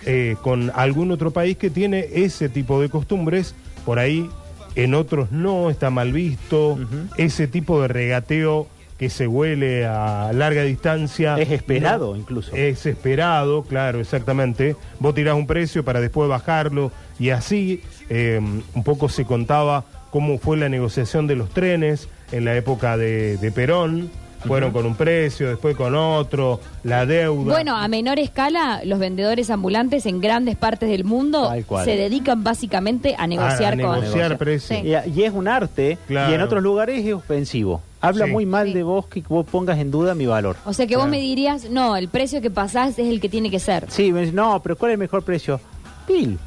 eh, 0.07 0.37
con 0.43 0.71
algún 0.75 1.11
otro 1.13 1.31
país 1.31 1.57
que 1.57 1.71
tiene 1.71 2.07
ese 2.13 2.49
tipo 2.49 2.81
de 2.81 2.89
costumbres, 2.89 3.55
por 3.85 3.99
ahí 3.99 4.29
en 4.75 4.95
otros 4.95 5.31
no 5.31 5.71
está 5.71 5.91
mal 5.91 6.13
visto, 6.13 6.79
ese 7.17 7.47
tipo 7.47 7.81
de 7.83 7.89
regateo 7.89 8.67
que 8.99 9.11
se 9.11 9.27
huele 9.27 9.87
a 9.87 10.31
larga 10.33 10.63
distancia. 10.63 11.37
Es 11.39 11.51
esperado 11.51 12.13
no- 12.13 12.17
incluso. 12.17 12.55
Es 12.55 12.87
esperado, 12.87 13.63
claro, 13.65 14.01
exactamente. 14.01 14.77
Vos 15.01 15.15
tirás 15.15 15.35
un 15.35 15.47
precio 15.47 15.85
para 15.85 16.01
después 16.01 16.29
bajarlo 16.29 16.93
y 17.19 17.31
así 17.31 17.83
eh, 18.09 18.41
un 18.75 18.85
poco 18.85 19.09
se 19.09 19.25
contaba 19.25 19.85
cómo 20.11 20.39
fue 20.39 20.57
la 20.57 20.69
negociación 20.69 21.27
de 21.27 21.35
los 21.35 21.51
trenes 21.51 22.09
en 22.37 22.45
la 22.45 22.55
época 22.57 22.97
de, 22.97 23.37
de 23.39 23.53
Perón. 23.53 24.11
Fueron 24.47 24.73
con 24.73 24.85
un 24.85 24.95
precio, 24.95 25.49
después 25.49 25.75
con 25.75 25.95
otro, 25.95 26.61
la 26.83 27.07
deuda. 27.07 27.51
Bueno, 27.51 27.79
a 27.79 27.89
menor 27.89 28.19
escala, 28.19 28.83
los 28.85 28.99
vendedores 28.99 29.49
ambulantes 29.49 30.05
en 30.05 30.21
grandes 30.21 30.55
partes 30.55 30.91
del 30.91 31.05
mundo 31.05 31.49
Tal 31.49 31.65
cual. 31.65 31.87
se 31.87 31.97
dedican 31.97 32.45
básicamente 32.45 33.17
a 33.19 33.27
negociar 33.27 33.73
a, 33.73 33.77
con... 33.77 33.79
negociar 34.03 34.03
Negociar. 34.33 34.37
precios. 34.39 34.81
Sí. 34.83 35.11
Y, 35.15 35.19
y 35.21 35.25
es 35.25 35.33
un 35.33 35.49
arte 35.49 35.97
Claro. 36.07 36.31
y 36.31 36.35
en 36.35 36.43
otros 36.43 36.63
lugares 36.63 37.03
es 37.07 37.15
ofensivo. 37.15 37.81
Habla 38.03 38.27
Sí. 38.27 38.33
muy 38.33 38.45
mal 38.45 38.67
Sí. 38.67 38.75
de 38.75 38.83
vos 38.83 39.07
que 39.07 39.23
vos 39.27 39.47
pongas 39.51 39.79
en 39.79 39.91
duda 39.91 40.15
mi 40.15 40.27
valor. 40.27 40.57
O 40.67 40.75
sea 40.75 40.87
que 40.87 40.99
vos 40.99 41.09
me 41.09 41.21
dirías, 41.21 41.71
no, 41.71 41.97
el 41.97 42.09
precio 42.09 42.43
que 42.43 42.51
pasás 42.51 42.99
es 42.99 43.09
el 43.09 43.23
que 43.23 43.31
tiene 43.31 43.51
que 43.51 43.59
ser. 43.61 43.87
Sí, 43.89 44.13
me 44.13 44.31
no, 44.31 44.61
pero 44.63 44.77
¿cuál 44.77 44.91
es 44.91 44.95
el 44.97 44.99
mejor 44.99 45.23
precio? 45.23 45.59
Pil. 46.07 46.39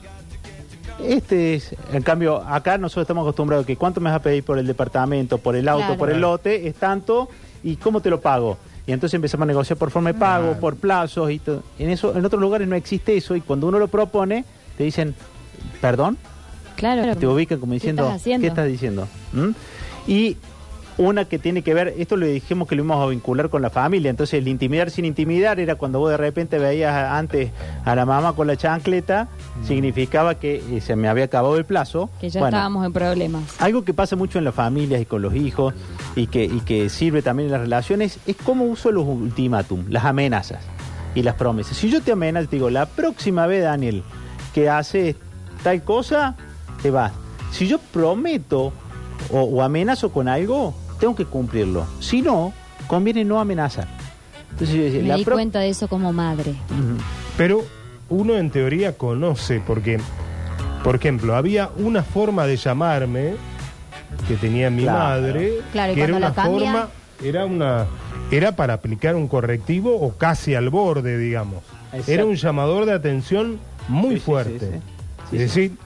Este 1.04 1.56
es, 1.56 1.76
en 1.94 2.02
cambio, 2.04 2.38
acá 2.42 2.78
nosotros 2.78 3.04
estamos 3.04 3.22
acostumbrados 3.24 3.64
a 3.64 3.68
que 3.68 3.78
cuánto 3.78 4.02
me 4.02 4.10
vas 4.10 4.20
a 4.20 4.22
pedir 4.22 4.44
por 4.44 4.58
el 4.58 4.66
departamento, 4.66 5.38
por 5.38 5.56
el 5.56 5.68
auto, 5.70 5.86
Claro. 5.86 5.98
por 6.00 6.10
el 6.10 6.20
lote, 6.22 6.68
es 6.68 6.76
tanto, 6.76 7.30
y 7.64 7.76
cómo 7.76 8.02
te 8.02 8.10
lo 8.10 8.20
pago. 8.20 8.58
Y 8.88 8.94
entonces 8.94 9.14
empezamos 9.16 9.44
a 9.44 9.48
negociar 9.48 9.78
por 9.78 9.92
forma 9.92 10.12
de 10.14 10.20
pago, 10.20 10.46
Claro. 10.48 10.60
por 10.60 10.76
plazos, 10.78 11.30
y 11.30 11.40
todo. 11.40 11.62
En, 11.78 11.90
eso, 11.90 12.18
en 12.18 12.26
otros 12.26 12.42
lugares 12.42 12.68
no 12.68 12.76
existe 12.76 13.16
eso, 13.16 13.36
y 13.36 13.42
cuando 13.42 13.68
uno 13.68 13.78
lo 13.80 13.88
propone, 13.90 14.44
te 14.78 14.84
dicen, 14.86 15.14
perdón, 15.82 16.18
Claro. 16.76 17.16
te 17.16 17.28
ubican 17.28 17.60
como 17.60 17.72
¿Qué 17.72 17.76
diciendo, 17.76 18.04
estás? 18.08 18.24
¿qué 18.24 18.48
estás 18.48 18.68
diciendo? 18.68 19.08
¿Mm? 19.34 19.50
Y 20.08 20.38
una 20.98 21.26
que 21.26 21.38
tiene 21.38 21.62
que 21.62 21.74
ver, 21.76 21.94
esto 21.98 22.18
le 22.18 22.28
dijimos 22.28 22.68
que 22.68 22.76
lo 22.76 22.84
íbamos 22.84 23.06
a 23.06 23.10
vincular 23.10 23.50
con 23.50 23.62
la 23.62 23.70
familia, 23.70 24.10
entonces 24.10 24.40
el 24.40 24.48
intimidar 24.48 24.90
sin 24.90 25.06
intimidar 25.06 25.60
era 25.60 25.76
cuando 25.76 26.00
vos 26.00 26.10
de 26.10 26.18
repente 26.18 26.58
veías 26.58 26.94
antes 27.12 27.52
a 27.86 27.96
la 27.96 28.06
mamá 28.06 28.34
con 28.34 28.48
la 28.48 28.56
chancleta, 28.58 29.28
significaba 29.64 30.36
que 30.36 30.56
eh, 30.78 30.82
se 30.82 30.96
me 30.96 31.08
había 31.08 31.26
acabado 31.26 31.56
el 31.58 31.66
plazo. 31.66 32.10
Que 32.20 32.30
ya 32.30 32.40
Bueno, 32.40 32.58
estábamos 32.58 32.86
en 32.86 32.94
problemas. 32.94 33.44
algo 33.62 33.84
que 33.84 33.94
pasa 33.94 34.16
mucho 34.16 34.40
en 34.40 34.46
las 34.46 34.56
familias 34.56 35.00
y 35.02 35.06
con 35.06 35.22
los 35.22 35.36
hijos 35.36 35.74
y 36.16 36.28
que, 36.28 36.46
y 36.46 36.62
que 36.62 36.90
sirve 36.90 37.22
también 37.22 37.48
en 37.48 37.52
las 37.54 37.62
relaciones 37.62 38.20
es 38.26 38.36
cómo 38.44 38.66
uso 38.66 38.92
los 38.92 39.06
ultimátum, 39.06 39.86
las 39.90 40.06
amenazas 40.06 40.60
y 41.14 41.22
las 41.22 41.36
promesas. 41.36 41.78
Si 41.78 41.90
yo 41.90 42.02
te 42.02 42.12
amenazo, 42.14 42.48
te 42.50 42.56
digo, 42.56 42.70
la 42.70 42.86
próxima 42.88 43.46
vez, 43.46 43.64
Daniel, 43.64 44.04
que 44.54 44.70
haces 44.70 45.16
tal 45.64 45.84
cosa, 45.84 46.36
te 46.82 46.90
vas. 46.92 47.12
Si 47.52 47.68
yo 47.68 47.78
prometo 47.80 48.74
o, 49.32 49.42
o 49.42 49.62
amenazo 49.62 50.12
con 50.12 50.28
algo, 50.28 50.74
tengo 51.00 51.16
que 51.16 51.26
cumplirlo. 51.26 51.86
Si 52.00 52.22
no, 52.22 52.54
conviene 52.88 53.24
no 53.26 53.40
amenazar. 53.40 53.88
Entonces 54.52 54.76
yo 54.76 54.84
decía, 54.84 55.02
Me 55.02 55.08
la 55.10 55.16
di 55.18 55.24
pro- 55.26 55.36
cuenta 55.36 55.60
de 55.60 55.70
eso 55.70 55.88
como 55.88 56.12
madre. 56.14 56.56
Pero 57.38 57.64
uno 58.10 58.36
en 58.38 58.50
teoría 58.50 58.98
conoce, 58.98 59.62
porque, 59.66 60.00
por 60.84 60.96
ejemplo, 60.96 61.36
había 61.36 61.70
una 61.78 62.02
forma 62.04 62.46
de 62.48 62.58
llamarme 62.58 63.34
que 64.28 64.36
tenía 64.36 64.70
mi 64.70 64.84
Claro. 64.84 64.98
madre, 65.00 65.60
Claro, 65.72 65.94
que 65.94 66.02
era 66.02 66.16
una 66.16 66.34
cambia- 66.34 66.72
forma, 66.72 66.90
era 67.24 67.46
una, 67.46 67.86
era 68.32 68.56
para 68.56 68.74
aplicar 68.76 69.16
un 69.16 69.28
correctivo 69.28 69.96
o 69.96 70.18
casi 70.18 70.56
al 70.56 70.70
borde, 70.70 71.18
digamos. 71.18 71.64
Exacto. 71.92 72.12
Era 72.12 72.26
un 72.26 72.36
llamador 72.36 72.86
de 72.86 72.94
atención 72.94 73.60
muy 73.88 74.16
Sí, 74.16 74.22
fuerte. 74.22 74.60
sí, 74.60 74.66
sí. 74.66 74.80
Sí, 75.30 75.36
es 75.44 75.52
sí. 75.52 75.62
decir, 75.62 75.78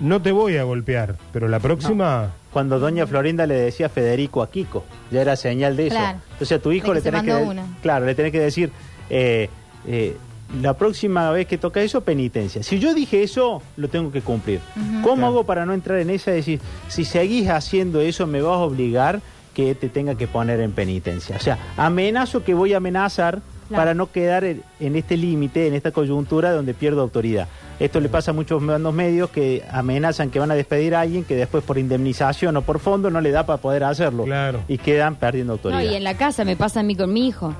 no 0.00 0.22
te 0.22 0.32
voy 0.32 0.56
a 0.56 0.64
golpear, 0.64 1.16
pero 1.32 1.48
la 1.48 1.60
próxima... 1.60 2.30
Cuando 2.52 2.78
doña 2.78 3.06
Florinda 3.06 3.46
le 3.46 3.54
decía 3.54 3.88
Federico 3.90 4.42
a 4.42 4.50
Kiko, 4.50 4.84
ya 5.10 5.20
era 5.20 5.36
señal 5.36 5.76
de 5.76 5.88
eso. 5.88 5.96
Claro. 5.96 6.18
Entonces 6.32 6.58
a 6.58 6.62
tu 6.62 6.72
hijo 6.72 6.88
De 6.88 6.94
le 6.94 7.00
tenés 7.02 7.22
que, 7.22 7.34
una. 7.34 7.66
claro, 7.82 8.06
le 8.06 8.14
tenés 8.14 8.32
que 8.32 8.40
decir, 8.40 8.72
eh, 9.10 9.50
eh, 9.86 10.16
la 10.62 10.72
próxima 10.74 11.30
vez 11.30 11.46
que 11.46 11.58
toca 11.58 11.82
eso, 11.82 12.00
penitencia. 12.00 12.62
Si 12.62 12.78
yo 12.78 12.94
dije 12.94 13.22
eso, 13.22 13.62
lo 13.76 13.88
tengo 13.88 14.10
que 14.10 14.22
cumplir. 14.22 14.60
¿Cómo 15.02 15.16
Claro. 15.16 15.26
hago 15.26 15.44
para 15.44 15.66
no 15.66 15.74
entrar 15.74 15.98
en 15.98 16.08
esa? 16.08 16.30
Decir, 16.30 16.58
si 16.88 17.04
seguís 17.04 17.48
haciendo 17.50 18.00
eso, 18.00 18.26
me 18.26 18.40
vas 18.40 18.54
a 18.56 18.60
obligar 18.60 19.20
que 19.54 19.74
te 19.74 19.90
tenga 19.90 20.14
que 20.14 20.26
poner 20.26 20.58
en 20.60 20.72
penitencia. 20.72 21.36
O 21.36 21.40
sea, 21.40 21.58
amenazo 21.76 22.44
que 22.44 22.54
voy 22.54 22.72
a 22.72 22.78
amenazar 22.78 23.40
Claro. 23.68 23.82
para 23.82 23.94
no 23.94 24.10
quedar 24.10 24.44
en, 24.44 24.62
en 24.80 24.96
este 24.96 25.16
límite, 25.16 25.66
en 25.66 25.74
esta 25.74 25.90
coyuntura 25.90 26.52
donde 26.52 26.72
pierdo 26.74 27.02
autoridad. 27.02 27.48
Esto 27.78 28.00
le 28.00 28.08
pasa 28.08 28.30
a 28.30 28.34
muchos 28.34 28.60
mandos 28.62 28.92
medios 28.94 29.28
que 29.30 29.62
amenazan 29.70 30.30
que 30.30 30.38
van 30.38 30.50
a 30.50 30.54
despedir 30.54 30.94
a 30.94 31.02
alguien 31.02 31.22
que 31.24 31.36
después 31.36 31.62
por 31.62 31.76
indemnización 31.78 32.56
o 32.56 32.62
por 32.62 32.78
fondo 32.80 33.10
no 33.10 33.20
le 33.20 33.30
da 33.30 33.44
para 33.46 33.58
poder 33.60 33.84
hacerlo. 33.84 34.24
Claro. 34.24 34.60
Y 34.68 34.78
quedan 34.78 35.16
perdiendo 35.16 35.52
No, 35.52 35.56
autoridad. 35.56 35.82
y 35.92 35.94
en 35.94 36.02
la 36.02 36.16
casa 36.16 36.44
me 36.44 36.56
pasa 36.56 36.80
a 36.80 36.82
mí 36.82 36.96
con 36.96 37.12
mi 37.12 37.28
hijo. 37.28 37.54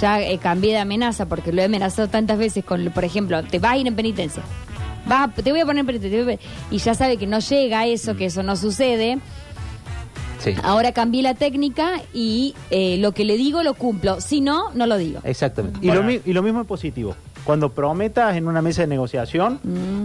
Ya 0.00 0.20
eh, 0.22 0.38
cambié 0.38 0.72
de 0.72 0.78
amenaza 0.78 1.26
porque 1.26 1.52
lo 1.52 1.60
he 1.62 1.66
amenazado 1.66 2.08
tantas 2.08 2.36
veces 2.38 2.64
con, 2.64 2.84
por 2.90 3.04
ejemplo, 3.04 3.42
te 3.44 3.58
vas 3.60 3.72
a 3.72 3.76
ir 3.76 3.86
en 3.86 3.94
penitencia. 3.94 4.42
Vas 5.06 5.28
a- 5.28 5.42
te 5.42 5.50
voy 5.52 5.60
a 5.60 5.66
poner 5.66 5.80
en 5.80 5.86
penitencia. 5.86 6.18
te 6.18 6.24
voy 6.24 6.34
a 6.34 6.36
poner- 6.38 6.50
Y 6.70 6.78
ya 6.78 6.94
sabe 6.94 7.16
que 7.16 7.26
no 7.26 7.38
llega 7.38 7.80
a 7.80 7.86
eso, 7.86 8.16
que 8.16 8.24
eso 8.24 8.42
no 8.42 8.56
sucede. 8.56 9.18
Sí. 10.44 10.54
Ahora 10.62 10.92
cambié 10.92 11.22
la 11.22 11.34
técnica 11.34 12.02
y 12.12 12.54
eh, 12.70 12.98
lo 12.98 13.12
que 13.12 13.24
le 13.24 13.36
digo 13.36 13.62
lo 13.62 13.74
cumplo. 13.74 14.20
Si 14.20 14.40
no, 14.40 14.70
no 14.74 14.86
lo 14.86 14.98
digo. 14.98 15.20
Exactamente. 15.24 15.78
Y 15.82 15.90
lo, 15.90 16.02
mi- 16.02 16.20
y 16.24 16.32
lo 16.34 16.42
mismo 16.42 16.60
es 16.60 16.66
positivo. 16.66 17.16
Cuando 17.44 17.70
prometas 17.72 18.36
en 18.36 18.46
una 18.46 18.60
mesa 18.62 18.82
de 18.82 18.88
negociación, 18.88 19.58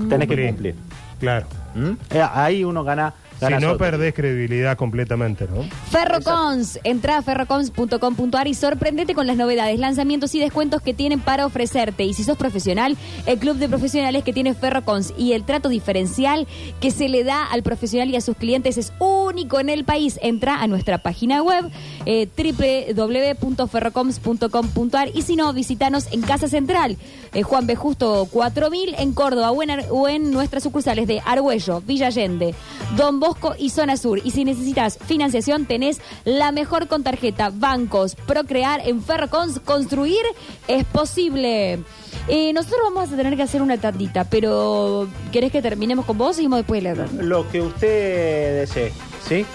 tenés 0.09 0.27
que 0.27 0.47
cumplir. 0.47 0.75
Claro. 1.19 1.45
¿Mm? 1.75 1.91
Eh, 2.11 2.21
Ahí 2.33 2.63
uno 2.63 2.83
gana. 2.83 3.13
Si 3.39 3.45
no 3.61 3.77
perdés 3.77 4.13
credibilidad 4.13 4.75
completamente, 4.77 5.47
¿no? 5.47 5.63
Ferrocons, 5.91 6.79
entra 6.83 7.17
a 7.17 7.21
ferrocons.com.ar 7.21 8.47
y 8.47 8.53
sorprendete 8.53 9.13
con 9.15 9.27
las 9.27 9.37
novedades, 9.37 9.79
lanzamientos 9.79 10.35
y 10.35 10.39
descuentos 10.39 10.81
que 10.81 10.93
tienen 10.93 11.19
para 11.21 11.45
ofrecerte. 11.45 12.03
Y 12.03 12.13
si 12.13 12.23
sos 12.23 12.37
profesional, 12.37 12.97
el 13.25 13.39
club 13.39 13.57
de 13.57 13.69
profesionales 13.69 14.23
que 14.23 14.33
tiene 14.33 14.53
Ferrocons 14.53 15.13
y 15.17 15.31
el 15.33 15.43
trato 15.45 15.69
diferencial 15.69 16.47
que 16.81 16.91
se 16.91 17.07
le 17.07 17.23
da 17.23 17.45
al 17.45 17.63
profesional 17.63 18.09
y 18.09 18.15
a 18.17 18.21
sus 18.21 18.35
clientes 18.35 18.77
es 18.77 18.91
único 18.99 19.59
en 19.59 19.69
el 19.69 19.85
país. 19.85 20.19
Entra 20.21 20.61
a 20.61 20.67
nuestra 20.67 20.97
página 20.97 21.41
web 21.41 21.69
eh, 22.05 22.27
www.ferrocons.com.ar 22.37 25.09
y 25.13 25.21
si 25.21 25.35
no, 25.35 25.53
visitanos 25.53 26.07
en 26.11 26.21
Casa 26.21 26.47
Central, 26.47 26.97
eh, 27.33 27.43
Juan 27.43 27.67
B. 27.67 27.75
Justo 27.75 28.27
4000 28.31 28.95
en 28.97 29.13
Córdoba 29.13 29.51
o 29.51 29.61
en, 29.63 29.71
Ar- 29.71 29.85
o 29.91 30.07
en 30.09 30.31
nuestras 30.31 30.63
sucursales 30.63 31.07
de 31.07 31.21
Argüello, 31.25 31.81
Villa 31.81 32.07
Allende, 32.07 32.53
Don 32.97 33.19
Bosco 33.19 33.28
y 33.57 33.69
Zona 33.69 33.97
Sur. 33.97 34.19
Y 34.23 34.31
si 34.31 34.45
necesitas 34.45 34.97
financiación, 35.05 35.65
tenés 35.65 35.99
la 36.25 36.51
mejor 36.51 36.87
con 36.87 37.03
tarjeta. 37.03 37.51
Bancos, 37.53 38.15
Procrear 38.15 38.81
en 38.87 39.01
Ferrocons, 39.03 39.59
construir 39.59 40.21
es 40.67 40.83
posible. 40.85 41.79
Eh, 42.27 42.53
nosotros 42.53 42.79
vamos 42.93 43.11
a 43.11 43.15
tener 43.15 43.35
que 43.35 43.43
hacer 43.43 43.61
una 43.61 43.77
tandita, 43.77 44.23
pero 44.25 45.07
¿querés 45.31 45.51
que 45.51 45.61
terminemos 45.61 46.05
con 46.05 46.17
vos 46.17 46.35
seguimos 46.35 46.59
después 46.59 46.83
de 46.83 46.93
leer? 46.95 47.13
Lo 47.23 47.49
que 47.49 47.61
usted 47.61 48.61
desee. 48.61 48.91
¿Sí? 49.27 49.45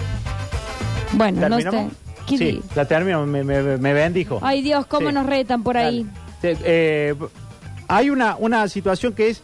Bueno, 1.13 1.49
no 1.49 1.57
sé. 1.59 1.63
¿Terminamos? 1.65 1.93
¿Qué 2.27 2.39
sí, 2.39 2.45
di- 2.53 2.63
la 2.75 2.87
termino. 2.87 3.27
Me, 3.27 3.45
me- 3.45 3.77
me 3.77 3.93
bendijo. 3.93 4.39
Ay 4.43 4.63
Dios, 4.63 4.87
cómo 4.87 5.09
Sí. 5.09 5.15
nos 5.15 5.27
retan 5.27 5.63
por 5.63 5.77
ahí. 5.77 6.07
Eh, 6.43 7.15
hay 7.89 8.11
una, 8.11 8.37
una 8.37 8.67
situación 8.69 9.13
que 9.13 9.29
es 9.31 9.43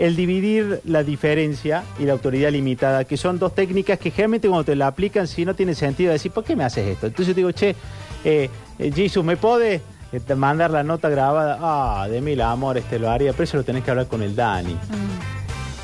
el 0.00 0.16
dividir 0.16 0.80
la 0.86 1.02
diferencia 1.02 1.84
y 1.98 2.04
la 2.04 2.12
autoridad 2.14 2.50
limitada, 2.50 3.04
que 3.04 3.18
son 3.18 3.38
dos 3.38 3.54
técnicas 3.54 3.98
que 3.98 4.10
generalmente 4.10 4.48
cuando 4.48 4.64
te 4.64 4.74
la 4.74 4.86
aplican, 4.86 5.28
si 5.28 5.44
no 5.44 5.54
tiene 5.54 5.74
sentido 5.74 6.10
decir, 6.10 6.32
¿por 6.32 6.42
qué 6.42 6.56
me 6.56 6.64
haces 6.64 6.88
esto? 6.88 7.06
Entonces 7.06 7.28
yo 7.28 7.34
digo, 7.34 7.50
che, 7.52 7.76
eh, 8.24 8.48
eh, 8.78 8.92
Jesus, 8.94 9.22
¿me 9.22 9.36
puede 9.36 9.82
eh, 10.10 10.34
mandar 10.34 10.70
la 10.70 10.82
nota 10.82 11.10
grabada? 11.10 11.58
Ah, 11.60 12.08
de 12.08 12.22
mil 12.22 12.40
amores 12.40 12.84
te 12.84 12.98
lo 12.98 13.10
haría, 13.10 13.32
pero 13.32 13.44
eso 13.44 13.58
lo 13.58 13.62
tenés 13.62 13.84
que 13.84 13.90
hablar 13.90 14.06
con 14.06 14.22
el 14.22 14.34
Dani. 14.34 14.74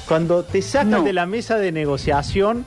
Cuando 0.09 0.45
te 0.45 0.63
sacan 0.63 0.91
No. 0.91 1.03
de 1.03 1.13
la 1.13 1.27
mesa 1.27 1.59
de 1.59 1.71
negociación 1.71 2.65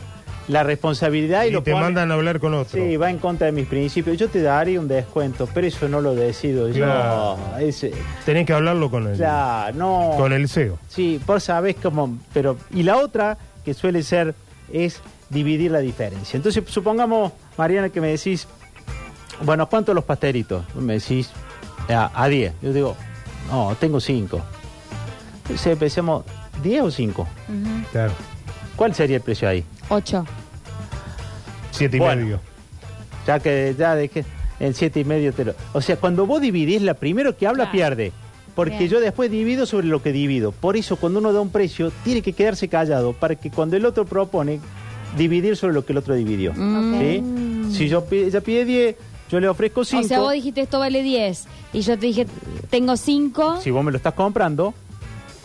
la 0.49 0.63
responsabilidad 0.63 1.45
y, 1.45 1.49
Y 1.49 1.51
lo 1.51 1.63
te 1.63 1.73
mandan 1.73 2.11
a 2.11 2.15
hablar 2.15 2.39
con 2.39 2.53
otro. 2.53 2.81
Sí, 2.81 2.97
va 2.97 3.09
en 3.09 3.19
contra 3.19 3.45
de 3.45 3.53
mis 3.53 3.67
principios. 3.67 4.17
Yo 4.17 4.27
te 4.29 4.41
daría 4.41 4.79
un 4.79 4.87
descuento, 4.87 5.47
pero 5.53 5.67
eso 5.67 5.87
no 5.87 6.01
lo 6.01 6.15
decido 6.15 6.67
yo. 6.69 7.37
Tenés 8.25 8.45
que 8.45 8.53
hablarlo 8.53 8.89
con 8.89 9.07
el, 9.07 9.15
claro, 9.15 9.77
no. 9.77 10.13
con 10.17 10.33
el 10.33 10.49
CEO. 10.49 10.77
Sí, 10.87 11.21
vos 11.25 11.43
sabés 11.43 11.75
cómo. 11.81 12.17
Pero, 12.33 12.57
y 12.71 12.83
la 12.83 12.97
otra, 12.97 13.37
que 13.63 13.73
suele 13.73 14.01
ser, 14.01 14.33
es 14.73 15.01
dividir 15.29 15.71
la 15.71 15.79
diferencia. 15.79 16.35
Entonces, 16.35 16.63
supongamos, 16.67 17.31
Mariana, 17.55 17.89
que 17.89 18.01
me 18.01 18.07
decís, 18.07 18.47
bueno, 19.43 19.69
¿cuántos 19.69 19.93
los 19.93 20.03
pastelitos? 20.03 20.63
Me 20.75 20.93
decís, 20.93 21.29
a, 21.87 22.11
a 22.23 22.27
10. 22.27 22.53
Yo 22.63 22.73
digo, 22.73 22.95
no, 23.51 23.75
tengo 23.79 23.99
5. 23.99 24.41
Entonces 25.43 25.67
empecemos, 25.67 26.25
¿10 26.63 26.81
o 26.81 26.91
5? 26.91 27.27
Claro. 27.91 28.13
¿Cuál 28.75 28.95
sería 28.95 29.17
el 29.17 29.21
precio 29.21 29.47
ahí? 29.47 29.63
Ocho. 29.89 30.25
Siete 31.79 31.97
y 31.97 31.99
Bueno. 31.99 32.21
medio. 32.21 32.39
Ya 33.25 33.39
que 33.39 33.75
ya 33.77 33.95
dejé 33.95 34.25
en 34.59 34.73
siete 34.73 34.99
y 34.99 35.05
medio 35.05 35.33
te 35.33 35.45
lo. 35.45 35.53
O 35.73 35.81
sea, 35.81 35.95
cuando 35.97 36.25
vos 36.27 36.41
dividís, 36.41 36.81
la 36.81 36.93
primero 36.93 37.35
que 37.37 37.47
habla 37.47 37.63
Claro. 37.65 37.71
pierde. 37.71 38.11
Porque 38.55 38.77
Bien. 38.79 38.89
yo 38.89 38.99
después 38.99 39.31
divido 39.31 39.65
sobre 39.65 39.87
lo 39.87 40.01
que 40.03 40.11
divido. 40.11 40.51
Por 40.51 40.75
eso, 40.75 40.97
cuando 40.97 41.19
uno 41.19 41.31
da 41.31 41.39
un 41.39 41.49
precio, 41.49 41.91
tiene 42.03 42.21
que 42.21 42.33
quedarse 42.33 42.67
callado 42.67 43.13
para 43.13 43.35
que 43.35 43.49
cuando 43.49 43.77
el 43.77 43.85
otro 43.85 44.05
propone, 44.05 44.59
dividir 45.17 45.55
sobre 45.55 45.73
lo 45.73 45.85
que 45.85 45.93
el 45.93 45.97
otro 45.99 46.13
dividió. 46.15 46.51
Mm. 46.53 46.99
¿Sí? 47.71 47.77
Si 47.77 47.87
yo 47.87 48.05
ella 48.11 48.41
pide 48.41 48.65
10, 48.65 48.95
yo 49.31 49.39
le 49.39 49.47
ofrezco 49.47 49.85
5. 49.85 50.03
O 50.03 50.07
sea, 50.07 50.19
vos 50.19 50.33
dijiste 50.33 50.59
esto 50.61 50.77
vale 50.79 51.01
10 51.03 51.45
y 51.71 51.81
yo 51.81 51.97
te 51.97 52.07
dije 52.07 52.27
tengo 52.69 52.97
5. 52.97 53.61
Si 53.61 53.71
vos 53.71 53.83
me 53.85 53.91
lo 53.91 53.97
estás 53.97 54.13
comprando, 54.13 54.73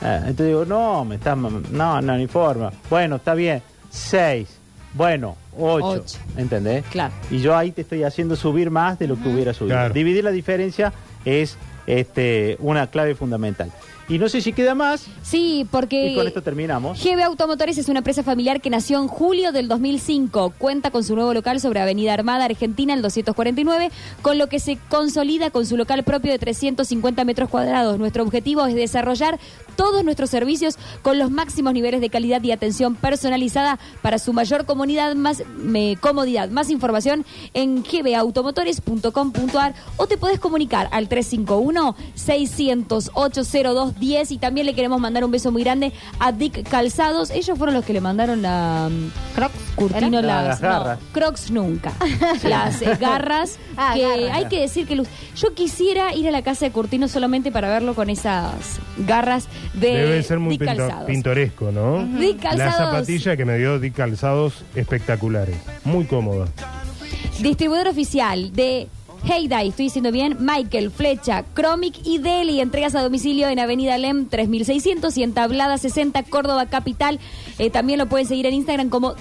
eh, 0.03 0.17
entonces 0.21 0.47
digo, 0.49 0.65
no, 0.65 1.05
me 1.05 1.15
estás. 1.17 1.37
No, 1.39 2.01
no, 2.03 2.17
ni 2.19 2.27
forma. 2.27 2.73
Bueno, 2.91 3.17
está 3.17 3.35
bien. 3.35 3.63
6. 3.91 4.49
Bueno, 4.95 5.37
8. 5.59 5.87
Ocho. 5.87 6.19
¿Entendés? 6.37 6.85
Claro. 6.91 7.13
Y 7.31 7.41
yo 7.41 7.57
ahí 7.57 7.73
te 7.73 7.83
estoy 7.83 8.05
haciendo 8.05 8.37
subir 8.37 8.71
más 8.71 8.99
de 8.99 9.09
lo 9.09 9.21
que 9.21 9.29
hubiera 9.29 9.53
subido. 9.53 9.77
Claro. 9.77 9.95
Dividir 9.95 10.25
la 10.25 10.31
diferencia 10.31 10.93
es 11.25 11.57
este, 11.87 12.57
una 12.61 12.87
clave 12.89 13.15
fundamental. 13.15 13.71
Y 14.09 14.19
no 14.19 14.29
sé 14.29 14.41
si 14.43 14.53
queda 14.53 14.75
más, 14.75 15.07
Sí, 15.23 15.67
porque 15.71 16.09
y 16.09 16.15
con 16.15 16.27
esto 16.27 16.43
terminamos. 16.43 17.03
GB 17.03 17.23
Automotores 17.23 17.79
es 17.79 17.89
una 17.89 18.01
empresa 18.01 18.23
familiar 18.23 18.61
que 18.61 18.69
nació 18.69 19.01
en 19.01 19.09
julio 19.09 19.51
del 19.53 19.67
2005. 19.69 20.53
Cuenta 20.59 20.91
con 20.91 21.03
su 21.05 21.15
nuevo 21.15 21.33
local 21.33 21.59
sobre 21.61 21.81
Avenida 21.81 22.13
Armada, 22.13 22.45
Argentina, 22.45 22.93
el 22.93 23.01
249, 23.03 23.91
con 24.21 24.37
lo 24.37 24.49
que 24.49 24.61
se 24.61 24.79
consolida 24.91 25.51
con 25.51 25.65
su 25.65 25.77
local 25.79 26.03
propio 26.05 26.33
de 26.33 26.39
350 26.39 27.25
metros 27.25 27.49
cuadrados. 27.49 27.99
Nuestro 27.99 28.23
objetivo 28.25 28.67
es 28.67 28.75
desarrollar 28.75 29.39
todos 29.77 30.05
nuestros 30.05 30.31
servicios 30.31 30.77
con 31.03 31.19
los 31.19 31.31
máximos 31.31 31.73
niveles 31.73 32.01
de 32.01 32.11
calidad 32.11 32.43
y 32.43 32.53
atención 32.53 32.95
personalizada 32.97 33.79
para 34.03 34.19
su 34.19 34.33
mayor 34.33 34.67
comunidad, 34.67 35.15
más 35.17 35.43
me- 35.57 35.97
comodidad. 36.01 36.51
Más 36.51 36.69
información 36.71 37.25
en 37.55 37.83
gbautomotores.com.ar 37.83 39.75
o 39.97 40.07
te 40.07 40.17
puedes 40.19 40.39
comunicar 40.39 40.89
al 40.93 41.09
351 41.09 41.97
600 42.15 43.11
80210 43.95 44.31
y 44.33 44.39
también 44.39 44.67
le 44.67 44.75
queremos 44.75 45.01
mandar 45.01 45.25
un 45.25 45.31
beso 45.31 45.51
muy 45.53 45.63
grande 45.63 45.93
a 46.19 46.33
Dick 46.33 46.69
Calzados. 46.69 47.31
Ellos 47.31 47.57
fueron 47.59 47.75
los 47.75 47.85
que 47.85 47.93
le 47.93 48.01
mandaron 48.01 48.43
la 48.43 48.89
mm, 48.91 49.35
Crocs. 49.35 49.55
Curtino 49.75 50.19
¿Era? 50.21 50.23
las, 50.29 50.45
Las 50.47 50.61
garras. 50.61 50.99
no, 51.01 51.07
Crocs 51.13 51.51
nunca. 51.51 51.93
Las 52.45 52.81
eh, 52.83 52.97
garras 53.01 53.59
Ah, 53.77 53.93
que 53.95 54.03
garras. 54.03 54.31
hay 54.37 54.45
que 54.47 54.61
decir 54.61 54.87
que 54.87 54.95
luz- 54.95 55.09
yo 55.37 55.53
quisiera 55.55 56.15
ir 56.15 56.29
a 56.29 56.31
la 56.31 56.43
casa 56.43 56.65
de 56.67 56.71
Curtino 56.71 57.09
solamente 57.09 57.51
para 57.51 57.69
verlo 57.69 57.95
con 57.95 58.09
esas 58.09 58.53
garras 58.99 59.49
de 59.75 59.89
Debe 59.93 60.23
ser 60.23 60.39
muy 60.39 60.57
Dick 60.57 60.61
pinto- 60.69 60.77
Calzados. 60.87 61.07
pintoresco, 61.07 61.73
¿no? 61.73 62.05
Dick 62.19 62.43
La 62.45 62.51
Calzados. 62.51 62.93
zapatilla 62.93 63.37
que 63.37 63.45
me 63.45 63.59
dio 63.59 63.81
Dick 63.81 63.95
Calzados 63.95 64.65
espectaculares. 64.77 65.57
Muy 65.85 66.05
cómoda. 66.05 66.47
Distribuidor 67.41 67.89
oficial 67.89 68.53
de 68.53 68.87
Heyday, 69.27 69.69
estoy 69.69 69.87
diciendo 69.87 70.13
bien, 70.13 70.37
Michael, 70.41 70.91
Flecha, 70.91 71.45
Chromic 71.55 71.97
y 72.05 72.19
Deli. 72.19 72.61
Entregas 72.61 72.95
a 72.95 73.03
domicilio 73.03 73.49
en 73.49 73.59
Avenida 73.59 73.97
Lem 73.97 74.29
3600 74.29 75.17
y 75.17 75.23
en 75.23 75.33
Tablada 75.33 75.79
60, 75.79 76.25
Córdoba 76.25 76.67
Capital. 76.67 77.19
Eh, 77.59 77.71
también 77.71 77.99
lo 77.99 78.07
pueden 78.07 78.27
seguir 78.27 78.47
en 78.47 78.55
Instagram 78.55 78.91
como 78.91 79.15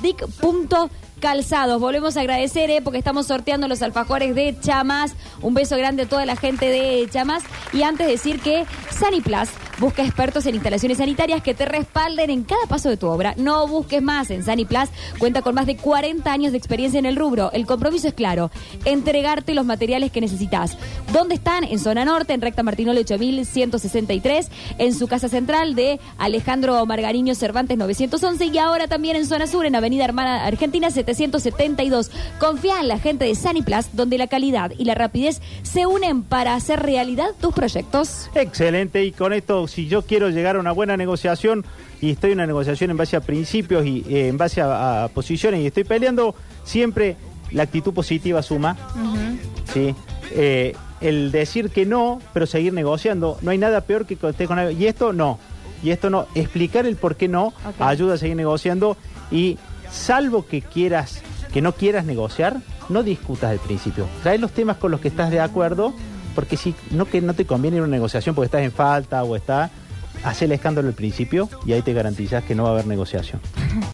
dick.calzados. 1.24 1.80
Volvemos 1.80 2.18
a 2.18 2.22
agradecer 2.22 2.70
eh, 2.70 2.82
porque 2.82 3.00
estamos 3.00 3.28
sorteando 3.28 3.68
los 3.68 3.82
alfajores 3.82 4.36
de 4.36 4.58
Chamas. 4.60 5.14
Un 5.42 5.54
beso 5.54 5.78
grande 5.78 6.04
a 6.04 6.06
toda 6.06 6.26
la 6.26 6.36
gente 6.36 6.66
de 6.66 7.08
Chamas. 7.10 7.44
Y 7.72 7.84
antes 7.84 8.08
decir 8.08 8.42
que 8.42 8.66
Sunny 8.92 9.22
Plus 9.22 9.50
Busca 9.80 10.04
expertos 10.04 10.46
en 10.46 10.54
instalaciones 10.54 11.00
sanitarias 11.00 11.42
que 11.42 11.56
te 11.56 11.66
respalden 11.66 12.30
en 12.30 12.44
cada 12.44 12.66
paso 12.68 12.90
de 12.90 12.98
tu 12.98 13.08
obra. 13.08 13.34
No 13.38 13.68
busques 13.68 14.02
más. 14.02 14.30
En 14.30 14.44
Saniplas 14.44 14.90
cuenta 15.18 15.42
con 15.42 15.56
más 15.56 15.66
de 15.66 15.78
40 15.78 16.32
años 16.32 16.52
de 16.52 16.58
experiencia 16.60 17.00
en 17.00 17.08
el 17.08 17.16
rubro. 17.16 17.52
El 17.54 17.66
compromiso 17.66 18.08
es 18.08 18.14
claro, 18.14 18.52
entregarte 18.86 19.56
los 19.56 19.66
materiales 19.66 20.12
que 20.12 20.22
necesitas. 20.22 20.78
¿Dónde 21.12 21.36
están? 21.36 21.64
En 21.64 21.80
zona 21.80 22.06
norte, 22.06 22.34
en 22.34 22.42
recta 22.42 22.62
Martinol 22.62 22.98
8163, 22.98 24.50
en 24.78 24.94
su 24.94 25.08
casa 25.08 25.28
central 25.28 25.74
de 25.74 26.00
Alejandro 26.20 26.86
Margariño 26.86 27.34
Cervantes 27.34 27.78
911 27.78 28.46
y 28.46 28.58
ahora 28.60 28.88
también 28.88 29.16
en 29.16 29.26
zona 29.26 29.48
sur, 29.48 29.66
en 29.66 29.76
Avenida 29.76 30.06
Hermana 30.06 30.46
Argentina 30.46 30.92
772. 31.14 32.12
Confía 32.40 32.80
en 32.80 32.88
la 32.88 33.00
gente 33.00 33.26
de 33.26 33.36
Saniplas, 33.36 33.96
donde 33.96 34.18
la 34.18 34.28
calidad 34.28 34.72
y 34.78 34.86
la 34.86 34.96
rapidez 34.96 35.42
se 35.64 35.86
unen 35.86 36.24
para 36.24 36.56
hacer 36.56 36.82
realidad 36.82 37.30
tus 37.40 37.54
proyectos. 37.54 38.30
Excelente, 38.36 39.04
y 39.04 39.12
con 39.12 39.34
esto, 39.34 39.68
si 39.68 39.88
yo 39.88 40.02
quiero 40.02 40.30
llegar 40.30 40.56
a 40.56 40.60
una 40.60 40.72
buena 40.72 40.98
negociación 40.98 41.66
y 42.02 42.12
estoy 42.12 42.32
en 42.32 42.40
una 42.40 42.48
negociación 42.48 42.92
en 42.92 42.98
base 42.98 43.16
a 43.16 43.22
principios 43.22 43.86
y 43.86 44.04
eh, 44.08 44.28
en 44.28 44.38
base 44.38 44.62
a, 44.62 45.06
a 45.06 45.08
posiciones 45.10 45.62
y 45.62 45.68
estoy 45.68 45.84
peleando, 45.84 46.36
siempre 46.64 47.16
la 47.54 47.64
actitud 47.64 47.94
positiva 47.94 48.42
suma. 48.42 48.76
¿sí? 49.74 49.96
Eh, 50.32 50.76
el 51.02 51.32
decir 51.32 51.70
que 51.70 51.86
no, 51.86 52.20
pero 52.34 52.46
seguir 52.46 52.74
negociando, 52.74 53.38
no 53.42 53.52
hay 53.52 53.58
nada 53.58 53.82
peor 53.82 54.06
que 54.06 54.14
estés 54.14 54.48
con 54.48 54.60
algo. 54.60 54.72
Y 54.72 54.88
esto 54.88 55.14
no, 55.14 55.40
y 55.84 55.92
esto 55.92 56.10
no. 56.10 56.28
Explicar 56.36 56.86
el 56.86 56.96
por 56.96 57.16
qué 57.16 57.28
no 57.28 57.54
ayuda 57.80 58.16
a 58.16 58.18
seguir 58.18 58.36
negociando 58.36 58.98
y 59.32 59.58
salvo 59.94 60.46
que 60.46 60.62
quieras, 60.62 61.22
que 61.54 61.62
no 61.62 61.74
quieras 61.74 62.06
negociar, 62.06 62.58
no 62.90 63.04
discutas 63.04 63.52
al 63.52 63.60
principio. 63.60 64.08
Trae 64.24 64.38
los 64.38 64.52
temas 64.52 64.78
con 64.78 64.92
los 64.92 65.00
que 65.00 65.08
estás 65.08 65.30
de 65.30 65.40
acuerdo, 65.40 65.94
porque 66.36 66.58
si 66.58 66.76
no 66.92 67.06
que 67.06 67.22
no 67.22 67.34
te 67.34 67.46
conviene 67.46 67.80
una 67.80 67.88
negociación 67.88 68.36
porque 68.36 68.48
estás 68.48 68.62
en 68.62 68.72
falta 68.72 69.24
o 69.24 69.36
está, 69.36 69.70
haz 70.24 70.42
el 70.42 70.52
escándalo 70.52 70.88
al 70.88 70.94
principio 70.96 71.50
y 71.66 71.74
ahí 71.74 71.82
te 71.82 71.94
garantizas 71.94 72.44
que 72.44 72.56
no 72.56 72.64
va 72.64 72.70
a 72.70 72.72
haber 72.74 72.88
negociación. 72.88 73.40